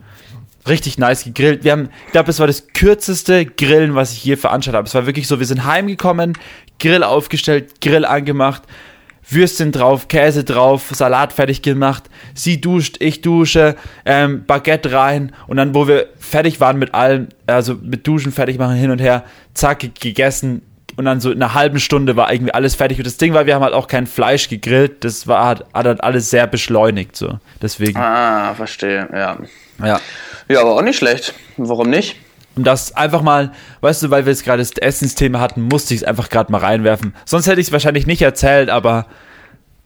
[0.66, 1.64] richtig nice gegrillt.
[1.64, 4.86] Wir haben, ich glaube, es war das kürzeste Grillen, was ich je veranstaltet habe.
[4.86, 6.36] Es war wirklich so, wir sind heimgekommen,
[6.78, 8.62] Grill aufgestellt, Grill angemacht,
[9.28, 12.04] Würstchen drauf, Käse drauf, Salat fertig gemacht.
[12.34, 17.28] Sie duscht, ich dusche, ähm, Baguette rein und dann, wo wir fertig waren mit allem,
[17.46, 20.62] also mit Duschen fertig machen, hin und her, zack, gegessen
[20.96, 22.98] und dann so in einer halben Stunde war irgendwie alles fertig.
[22.98, 25.86] Und das Ding war, wir haben halt auch kein Fleisch gegrillt, das war hat, hat
[25.86, 27.38] halt alles sehr beschleunigt, so.
[27.62, 27.96] Deswegen.
[27.96, 29.38] Ah, verstehe, ja.
[29.84, 30.00] Ja.
[30.48, 31.34] Ja, aber auch nicht schlecht.
[31.56, 32.16] Warum nicht?
[32.58, 36.02] Um das einfach mal, weißt du, weil wir jetzt gerade das Essensthema hatten, musste ich
[36.02, 37.14] es einfach gerade mal reinwerfen.
[37.24, 39.06] Sonst hätte ich es wahrscheinlich nicht erzählt, aber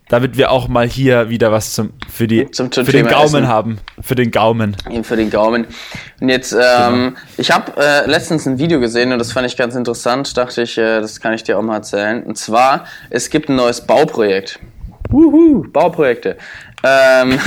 [0.09, 3.45] damit wir auch mal hier wieder was zum, für, die, zum, zum für den Gaumen
[3.45, 3.49] Essen.
[3.49, 3.79] haben.
[4.01, 4.77] Für den Gaumen.
[5.03, 5.67] Für den Gaumen.
[6.21, 7.13] Und jetzt, ähm, genau.
[7.39, 10.37] ich habe äh, letztens ein Video gesehen und das fand ich ganz interessant.
[10.37, 12.23] Dachte ich, äh, das kann ich dir auch mal erzählen.
[12.25, 14.59] Und zwar, es gibt ein neues Bauprojekt.
[15.11, 16.37] Wuhu, Bauprojekte.
[16.85, 17.39] Ähm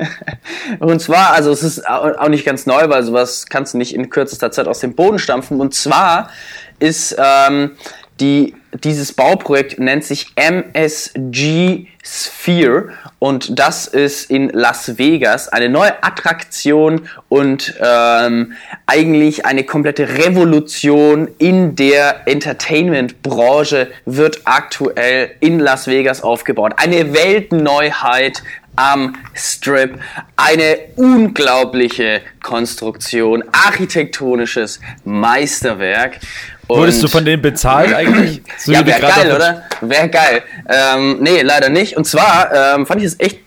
[0.78, 4.10] und zwar, also es ist auch nicht ganz neu, weil sowas kannst du nicht in
[4.10, 5.60] kürzester Zeit aus dem Boden stampfen.
[5.60, 6.30] Und zwar
[6.78, 7.72] ist ähm,
[8.20, 16.02] die, dieses Bauprojekt nennt sich MSG Sphere und das ist in Las Vegas eine neue
[16.04, 18.52] Attraktion und ähm,
[18.86, 26.74] eigentlich eine komplette Revolution in der Entertainment-Branche wird aktuell in Las Vegas aufgebaut.
[26.76, 28.42] Eine Weltneuheit
[28.76, 29.98] am Strip.
[30.36, 36.20] Eine unglaubliche Konstruktion, architektonisches Meisterwerk.
[36.66, 38.42] Und Wurdest du von denen bezahlt eigentlich?
[38.58, 39.64] So ja, wäre geil, oder?
[39.80, 40.42] Wäre geil.
[40.68, 41.96] Ähm, nee, leider nicht.
[41.96, 43.40] Und zwar ähm, fand ich es echt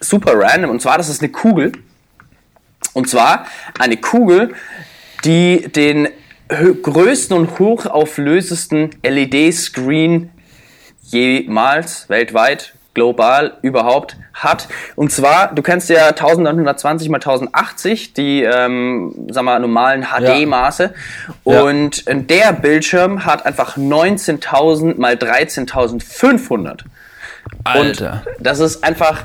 [0.00, 0.70] super random.
[0.70, 1.72] Und zwar, das ist eine Kugel.
[2.94, 3.46] Und zwar
[3.78, 4.54] eine Kugel,
[5.24, 6.08] die den
[6.48, 10.30] größten und hochauflösesten LED-Screen
[11.02, 14.68] jemals weltweit, global überhaupt hat.
[14.96, 20.94] Und zwar, du kennst ja 1920 x 1080, die ähm, sag mal, normalen HD-Maße.
[21.44, 21.62] Ja.
[21.62, 22.14] Und ja.
[22.14, 26.80] der Bildschirm hat einfach 19.000 mal 13.500.
[27.64, 28.22] Alter.
[28.26, 29.24] Und das ist einfach,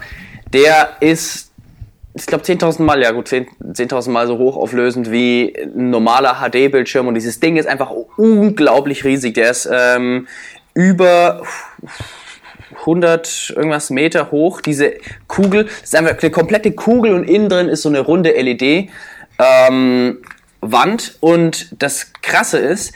[0.52, 1.50] der ist
[2.16, 7.08] ich glaube 10.000 Mal, ja gut, 10.000 10 Mal so hochauflösend wie ein normaler HD-Bildschirm
[7.08, 9.36] und dieses Ding ist einfach unglaublich riesig.
[9.36, 10.28] Der ist ähm,
[10.74, 11.44] über
[12.80, 14.62] 100 irgendwas Meter hoch.
[14.62, 14.94] Diese
[15.28, 18.90] Kugel, das ist einfach eine komplette Kugel und innen drin ist so eine runde LED
[19.40, 20.18] ähm,
[20.62, 22.94] Wand und das Krasse ist,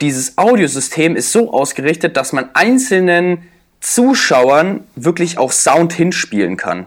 [0.00, 3.48] dieses Audiosystem ist so ausgerichtet, dass man einzelnen
[3.80, 6.86] Zuschauern wirklich auch Sound hinspielen kann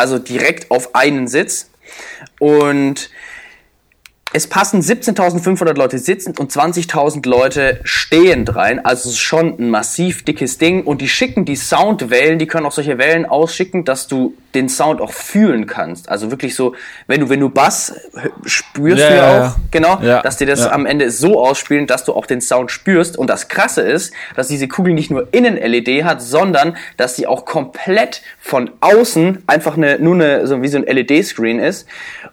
[0.00, 1.70] also direkt auf einen Sitz.
[2.38, 3.10] Und
[4.32, 8.84] es passen 17.500 Leute sitzend und 20.000 Leute stehend rein.
[8.84, 10.84] Also es ist schon ein massiv dickes Ding.
[10.84, 15.00] Und die schicken die Soundwellen, die können auch solche Wellen ausschicken, dass du den Sound
[15.00, 16.08] auch fühlen kannst.
[16.08, 16.74] Also wirklich so,
[17.06, 17.94] wenn du, wenn du Bass
[18.44, 19.56] spürst ja, du ja, auch, ja.
[19.70, 23.16] genau, ja, dass dir das am Ende so ausspielen, dass du auch den Sound spürst.
[23.16, 27.26] Und das Krasse ist, dass diese Kugel nicht nur innen LED hat, sondern dass sie
[27.26, 31.86] auch komplett von außen einfach eine, nur eine, so wie so ein LED-Screen ist.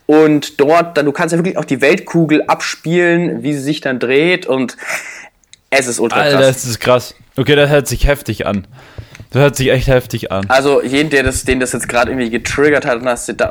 [0.06, 4.00] Und dort, dann, du kannst ja wirklich auch die Weltkugel abspielen, wie sie sich dann
[4.00, 4.78] dreht und
[5.70, 6.34] es ist ultra krass.
[6.34, 7.16] Alter, das ist krass.
[7.36, 8.66] Okay, das hört sich heftig an.
[9.30, 10.46] Das hört sich echt heftig an.
[10.48, 13.02] Also jeden, der das, den das jetzt gerade irgendwie getriggert hat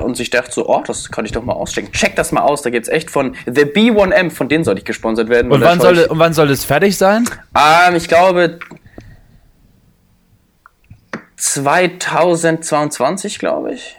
[0.03, 1.93] und sich dachte so, oh, das kann ich doch mal auschecken.
[1.93, 5.29] Check das mal aus, da geht's echt von The B1M, von denen soll ich gesponsert
[5.29, 5.53] werden.
[5.53, 7.29] Und wann soll, und wann soll es fertig sein?
[7.55, 8.59] Ähm, ich glaube
[11.37, 13.97] 2022, glaube ich.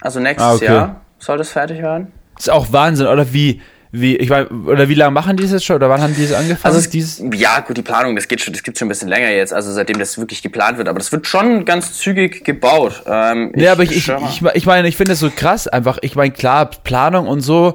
[0.00, 0.64] Also nächstes ah, okay.
[0.66, 2.12] Jahr soll das fertig werden.
[2.36, 3.60] Das ist auch Wahnsinn, oder wie,
[3.92, 5.76] wie, ich meine, oder wie lange machen die das jetzt schon?
[5.76, 6.74] Oder wann haben die das angefangen?
[6.74, 7.22] Also es?
[7.34, 9.72] Ja, gut, die Planung, das geht schon, das gibt schon ein bisschen länger jetzt, also
[9.72, 13.02] seitdem das wirklich geplant wird, aber das wird schon ganz zügig gebaut.
[13.06, 16.16] Ähm, ja, aber ich, ich, ich, ich meine, ich finde es so krass, einfach, ich
[16.16, 17.74] meine, klar, Planung und so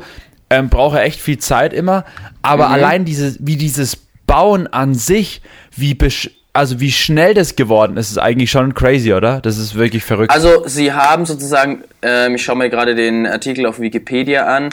[0.50, 2.06] ähm, braucht ja echt viel Zeit immer,
[2.42, 2.74] aber mhm.
[2.74, 3.98] allein dieses, wie dieses
[4.28, 5.42] Bauen an sich,
[5.76, 9.40] wie besch also wie schnell das geworden ist, ist eigentlich schon crazy, oder?
[9.40, 10.32] Das ist wirklich verrückt.
[10.32, 14.70] Also sie haben sozusagen, ähm, ich schaue mir gerade den Artikel auf Wikipedia an,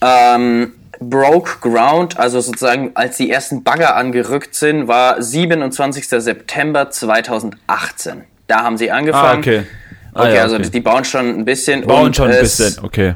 [0.00, 6.06] ähm, broke ground, also sozusagen als die ersten Bagger angerückt sind, war 27.
[6.08, 8.24] September 2018.
[8.46, 9.36] Da haben sie angefangen.
[9.36, 9.66] Ah, okay.
[10.12, 11.86] Ah, okay, ja, also die bauen schon ein bisschen.
[11.86, 13.14] Bauen schon ein bisschen, okay.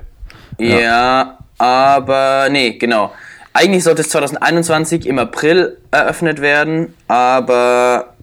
[0.58, 0.78] Ja.
[0.80, 3.12] ja, aber nee, genau.
[3.52, 8.13] Eigentlich sollte es 2021 im April eröffnet werden, aber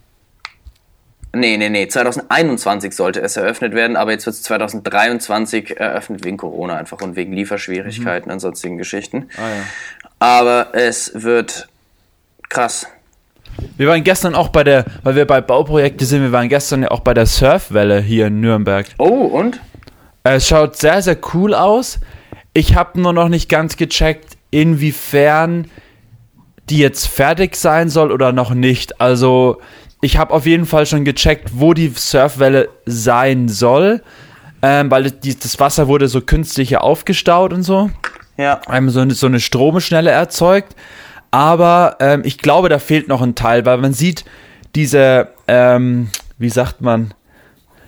[1.33, 1.87] Nee, nee, nee.
[1.87, 7.15] 2021 sollte es eröffnet werden, aber jetzt wird es 2023 eröffnet wegen Corona einfach und
[7.15, 8.33] wegen Lieferschwierigkeiten mhm.
[8.33, 9.29] und sonstigen Geschichten.
[9.37, 9.63] Ah, ja.
[10.19, 11.69] Aber es wird
[12.49, 12.87] krass.
[13.77, 16.91] Wir waren gestern auch bei der, weil wir bei Bauprojekte sind, wir waren gestern ja
[16.91, 18.85] auch bei der Surfwelle hier in Nürnberg.
[18.97, 19.61] Oh, und?
[20.23, 21.99] Es schaut sehr, sehr cool aus.
[22.53, 25.69] Ich habe nur noch nicht ganz gecheckt, inwiefern
[26.69, 29.01] die jetzt fertig sein soll oder noch nicht.
[29.01, 29.61] Also
[30.01, 34.01] ich habe auf jeden Fall schon gecheckt, wo die Surfwelle sein soll,
[34.61, 37.91] ähm, weil die, das Wasser wurde so künstlich hier aufgestaut und so.
[38.37, 38.61] Ja.
[38.71, 40.75] Ähm, so, eine, so eine Stromschnelle erzeugt.
[41.29, 44.25] Aber ähm, ich glaube, da fehlt noch ein Teil, weil man sieht
[44.75, 47.13] diese, ähm, wie sagt man,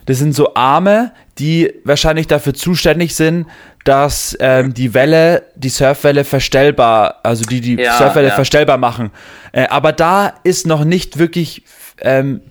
[0.05, 3.47] das sind so Arme, die wahrscheinlich dafür zuständig sind,
[3.85, 8.35] dass ähm, die Welle, die Surfwelle verstellbar, also die die ja, Surfwelle ja.
[8.35, 9.11] verstellbar machen.
[9.51, 11.63] Äh, aber da ist noch nicht wirklich
[12.01, 12.41] ähm,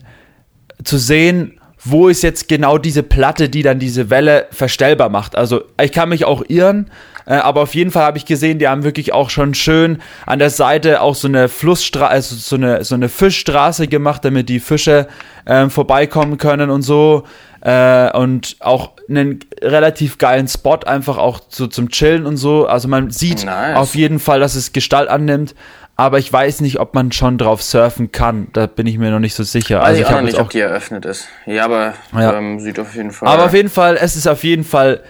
[0.84, 5.36] zu sehen, wo ist jetzt genau diese Platte, die dann diese Welle verstellbar macht.
[5.36, 6.90] Also ich kann mich auch irren,
[7.26, 10.38] äh, aber auf jeden Fall habe ich gesehen, die haben wirklich auch schon schön an
[10.38, 14.61] der Seite auch so eine Flussstraße, also so eine, so eine Fischstraße gemacht, damit die
[14.61, 15.09] Fische
[15.45, 17.24] äh, vorbeikommen können und so.
[17.61, 22.66] Äh, und auch einen relativ geilen Spot einfach auch so zum Chillen und so.
[22.66, 23.76] Also man sieht nice.
[23.76, 25.55] auf jeden Fall, dass es Gestalt annimmt
[25.97, 28.49] aber ich weiß nicht, ob man schon drauf surfen kann.
[28.53, 29.80] Da bin ich mir noch nicht so sicher.
[29.80, 31.28] Weiß also ich, ich auch noch nicht, auch ob die eröffnet ist.
[31.47, 32.34] Ja, aber ja.
[32.34, 33.28] Ähm, sieht auf jeden Fall.
[33.28, 35.03] Aber auf jeden Fall, es ist auf jeden Fall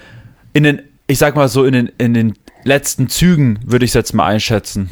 [0.52, 3.94] in den, ich sag mal so, in den, in den letzten Zügen würde ich es
[3.94, 4.90] jetzt mal einschätzen.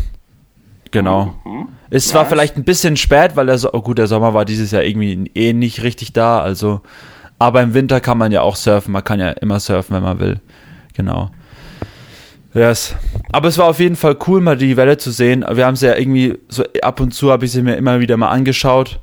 [0.91, 1.35] Genau.
[1.45, 1.69] Mhm.
[1.91, 2.13] Ist nice.
[2.13, 4.83] zwar vielleicht ein bisschen spät, weil der, so oh gut, der Sommer war dieses Jahr
[4.83, 6.81] irgendwie eh nicht richtig da, also,
[7.39, 8.93] aber im Winter kann man ja auch surfen.
[8.93, 10.41] Man kann ja immer surfen, wenn man will.
[10.95, 11.31] Genau.
[12.53, 12.97] Yes.
[13.31, 15.45] Aber es war auf jeden Fall cool, mal die Welle zu sehen.
[15.49, 18.17] Wir haben sie ja irgendwie so ab und zu habe ich sie mir immer wieder
[18.17, 19.01] mal angeschaut.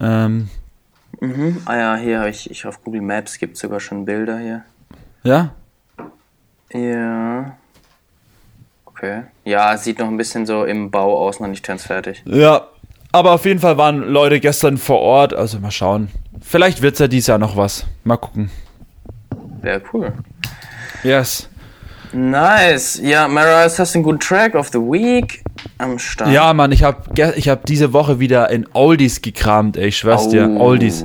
[0.00, 0.48] Ähm,
[1.20, 1.58] mhm.
[1.66, 4.64] Ah ja, hier habe ich, ich auf Google Maps gibt es sogar schon Bilder hier.
[5.22, 5.54] Ja?
[6.72, 7.56] Ja.
[8.86, 9.22] Okay.
[9.44, 12.22] Ja, sieht noch ein bisschen so im Bau aus, noch nicht ganz fertig.
[12.26, 12.68] Ja,
[13.12, 16.08] aber auf jeden Fall waren Leute gestern vor Ort, also mal schauen.
[16.40, 17.86] Vielleicht wird es ja dieses Jahr noch was.
[18.04, 18.50] Mal gucken.
[19.62, 20.12] Sehr cool.
[21.02, 21.48] Yes.
[22.12, 23.00] Nice.
[23.02, 25.42] Ja, Maras, hast du einen guten Track of the Week
[25.78, 26.30] am Start?
[26.30, 27.02] Ja, Mann, ich habe
[27.36, 30.48] ich hab diese Woche wieder in Oldies gekramt, ey, ich schwör's dir.
[30.48, 30.60] Oh.
[30.60, 31.04] Oldies.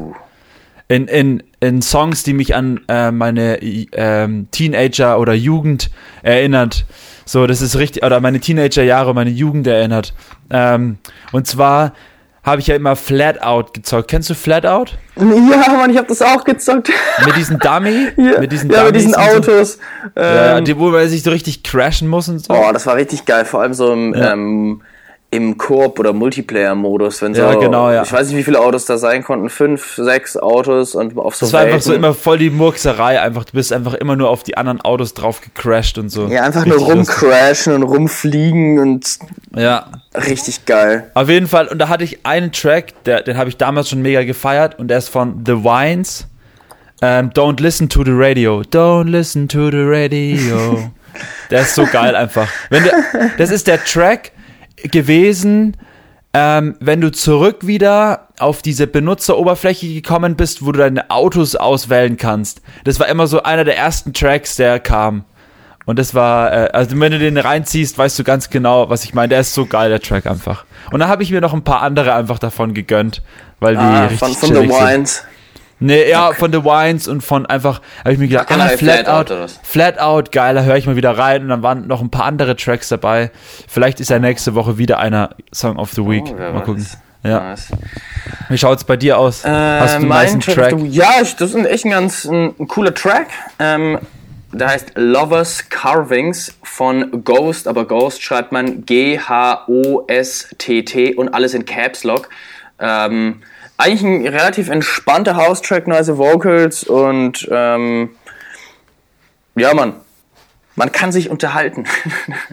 [0.88, 5.90] In, in, in Songs, die mich an äh, meine ähm, Teenager oder Jugend
[6.22, 6.86] erinnert.
[7.26, 10.14] So, das ist richtig, oder meine Teenagerjahre, meine Jugend erinnert.
[10.50, 10.98] Ähm,
[11.32, 11.94] und zwar
[12.44, 14.10] habe ich ja immer Flat Out gezockt.
[14.10, 14.98] Kennst du Flat Out?
[15.16, 16.90] Ja, Mann, ich habe das auch gezockt.
[17.26, 18.08] Mit diesen Dummy?
[18.18, 19.52] ja, mit diesen ja, mit diesen und so.
[19.52, 19.78] Autos.
[20.18, 22.54] Ja, Ähm, die, wo man sich so richtig crashen muss und so.
[22.54, 24.34] oh, das war richtig geil, vor allem so im, Ja.
[24.34, 24.82] ähm,
[25.34, 27.22] im Koop- oder Multiplayer-Modus.
[27.22, 28.04] Wenn so, Ja, genau, ja.
[28.04, 29.50] Ich weiß nicht, wie viele Autos da sein konnten.
[29.50, 32.04] Fünf, sechs Autos und auf so Das war einfach so Welten.
[32.04, 33.20] immer voll die Murkserei.
[33.20, 36.28] Einfach, du bist einfach immer nur auf die anderen Autos drauf gecrashed und so.
[36.28, 37.22] Ja, einfach nur Richtig lustig.
[37.24, 39.18] rumcrashen und rumfliegen und
[39.56, 41.10] Ja, richtig geil.
[41.16, 41.68] auf jeden Fall.
[41.68, 44.78] Und da hatte ich einen Track, der, den habe ich damals schon mega gefeiert.
[44.78, 46.28] Und der ist von The Wines.
[47.02, 48.62] Ähm, Don't listen to the radio.
[48.62, 50.92] Don't listen to the radio.
[51.50, 52.48] der ist so geil einfach.
[52.70, 52.94] Wenn der,
[53.38, 54.32] das ist der Track
[54.84, 55.78] gewesen,
[56.34, 62.18] ähm, wenn du zurück wieder auf diese Benutzeroberfläche gekommen bist, wo du deine Autos auswählen
[62.18, 62.62] kannst.
[62.86, 65.26] Das war immer so einer der ersten Tracks, der kam.
[65.86, 69.14] Und das war, äh, also wenn du den reinziehst, weißt du ganz genau, was ich
[69.14, 69.30] meine.
[69.30, 70.66] Der ist so geil, der Track einfach.
[70.92, 73.22] Und dann habe ich mir noch ein paar andere einfach davon gegönnt,
[73.60, 75.24] weil die Ah, richtig von, von The chillig sind.
[75.80, 79.08] Nee, ja, von The Wines und von einfach, habe ich mir gedacht, Ach, ah, Flat,
[79.08, 79.34] Out?
[79.64, 82.26] Flat Out, geil, da höre ich mal wieder rein und dann waren noch ein paar
[82.26, 83.32] andere Tracks dabei.
[83.68, 86.24] Vielleicht ist ja nächste Woche wieder einer Song of the Week.
[86.28, 86.86] Oh, mal gucken.
[87.24, 87.40] Ja.
[87.40, 87.70] Nice.
[88.50, 89.46] Wie schaut's bei dir aus?
[89.46, 90.80] Hast du einen Äh, nicen Track Track?
[90.90, 93.28] Ja, das ist echt ein ganz ein, ein cooler Track.
[93.60, 93.98] Ähm,
[94.52, 99.56] der heißt Lovers Carvings von Ghost, aber Ghost schreibt man G-H-O-S-T-T
[101.16, 102.30] und alles in Caps Lock.
[102.80, 103.42] Ähm,
[103.78, 108.10] eigentlich ein relativ entspannter House-Track, nice Vocals und ähm,
[109.56, 109.96] ja, Mann.
[110.76, 111.86] Man kann sich unterhalten.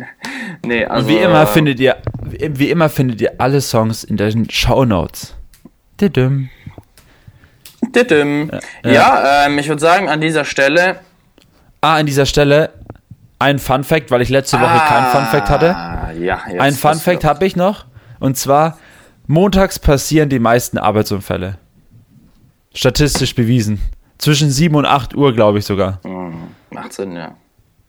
[0.67, 5.35] nee, also, Wie immer findet ihr, wie immer findet ihr alle Songs in den Shownotes.
[5.99, 6.51] Didim.
[7.81, 8.51] Dittim.
[8.85, 11.01] Ja, ähm, ich würde sagen, an dieser Stelle
[11.83, 12.71] Ah, an dieser Stelle
[13.39, 15.75] ein Fun Fact, weil ich letzte Woche kein Fun Fact hatte.
[15.75, 17.87] Ah, ja, jetzt Ein Fun Fact habe ich noch.
[18.19, 18.79] Und zwar,
[19.31, 21.57] montags passieren die meisten Arbeitsunfälle.
[22.75, 23.81] Statistisch bewiesen.
[24.19, 26.01] Zwischen 7 und 8 Uhr, glaube ich sogar.
[26.71, 27.37] Macht Sinn, ja.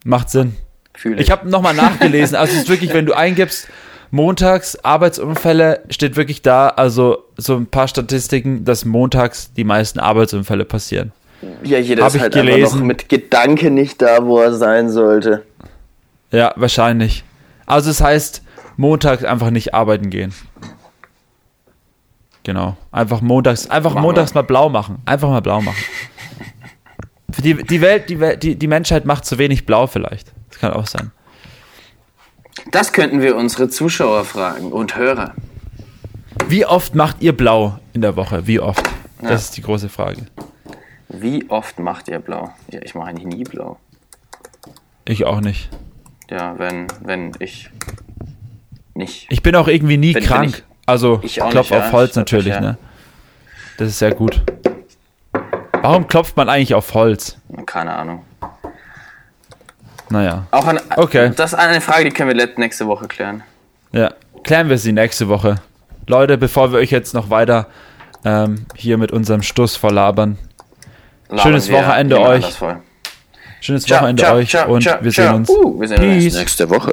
[0.06, 0.56] Macht Sinn.
[0.94, 2.36] Fühle Ich habe nochmal nachgelesen.
[2.38, 3.68] Also es ist wirklich, wenn du eingibst,
[4.12, 10.66] montags Arbeitsunfälle, steht wirklich da, also so ein paar Statistiken, dass montags die meisten Arbeitsunfälle
[10.66, 11.12] passieren.
[11.64, 12.80] Ja, jeder hab ist ich halt gelesen.
[12.80, 15.44] noch mit Gedanke nicht da, wo er sein sollte.
[16.32, 17.24] Ja, wahrscheinlich.
[17.66, 18.44] Also es heißt,
[18.78, 20.34] montags einfach nicht arbeiten gehen.
[22.44, 22.76] Genau.
[22.92, 25.00] Einfach montags, einfach Machen montags mal blau machen.
[25.06, 25.78] Einfach mal blau machen.
[27.32, 30.34] Für die, die Welt, die die, die Menschheit macht zu wenig blau vielleicht.
[30.50, 31.12] Das kann auch sein.
[32.72, 35.34] Das könnten wir unsere Zuschauer fragen und Hörer.
[36.48, 38.48] Wie oft macht ihr blau in der Woche?
[38.48, 38.86] Wie oft?
[39.22, 39.30] Ja.
[39.30, 40.26] Das ist die große Frage.
[41.08, 42.54] Wie oft macht ihr blau?
[42.70, 43.78] Ja, ich mache eigentlich nie blau.
[45.06, 45.70] Ich auch nicht.
[46.30, 47.70] Ja, wenn, wenn ich
[48.94, 49.28] nicht.
[49.30, 50.64] Ich bin auch irgendwie nie wenn krank.
[50.86, 52.61] Also ich klopf nicht, auf ja, Holz stimmt, natürlich, ja.
[52.61, 52.77] ne?
[53.77, 54.41] Das ist sehr gut.
[55.82, 57.38] Warum klopft man eigentlich auf Holz?
[57.65, 58.23] Keine Ahnung.
[60.09, 60.45] Naja.
[60.51, 61.32] Auch an, Okay.
[61.36, 63.43] Das ist eine Frage, die können wir nächste Woche klären.
[63.91, 64.11] Ja,
[64.43, 65.55] klären wir sie nächste Woche.
[66.07, 67.67] Leute, bevor wir euch jetzt noch weiter
[68.25, 70.38] ähm, hier mit unserem Stuss verlabern.
[71.29, 72.57] Labern Schönes Wochenende euch.
[73.61, 75.49] Schönes Ciao, Wochenende ciao, euch ciao, und wir sehen uns.
[75.49, 76.91] Uh, wir sehen uns nächste Woche.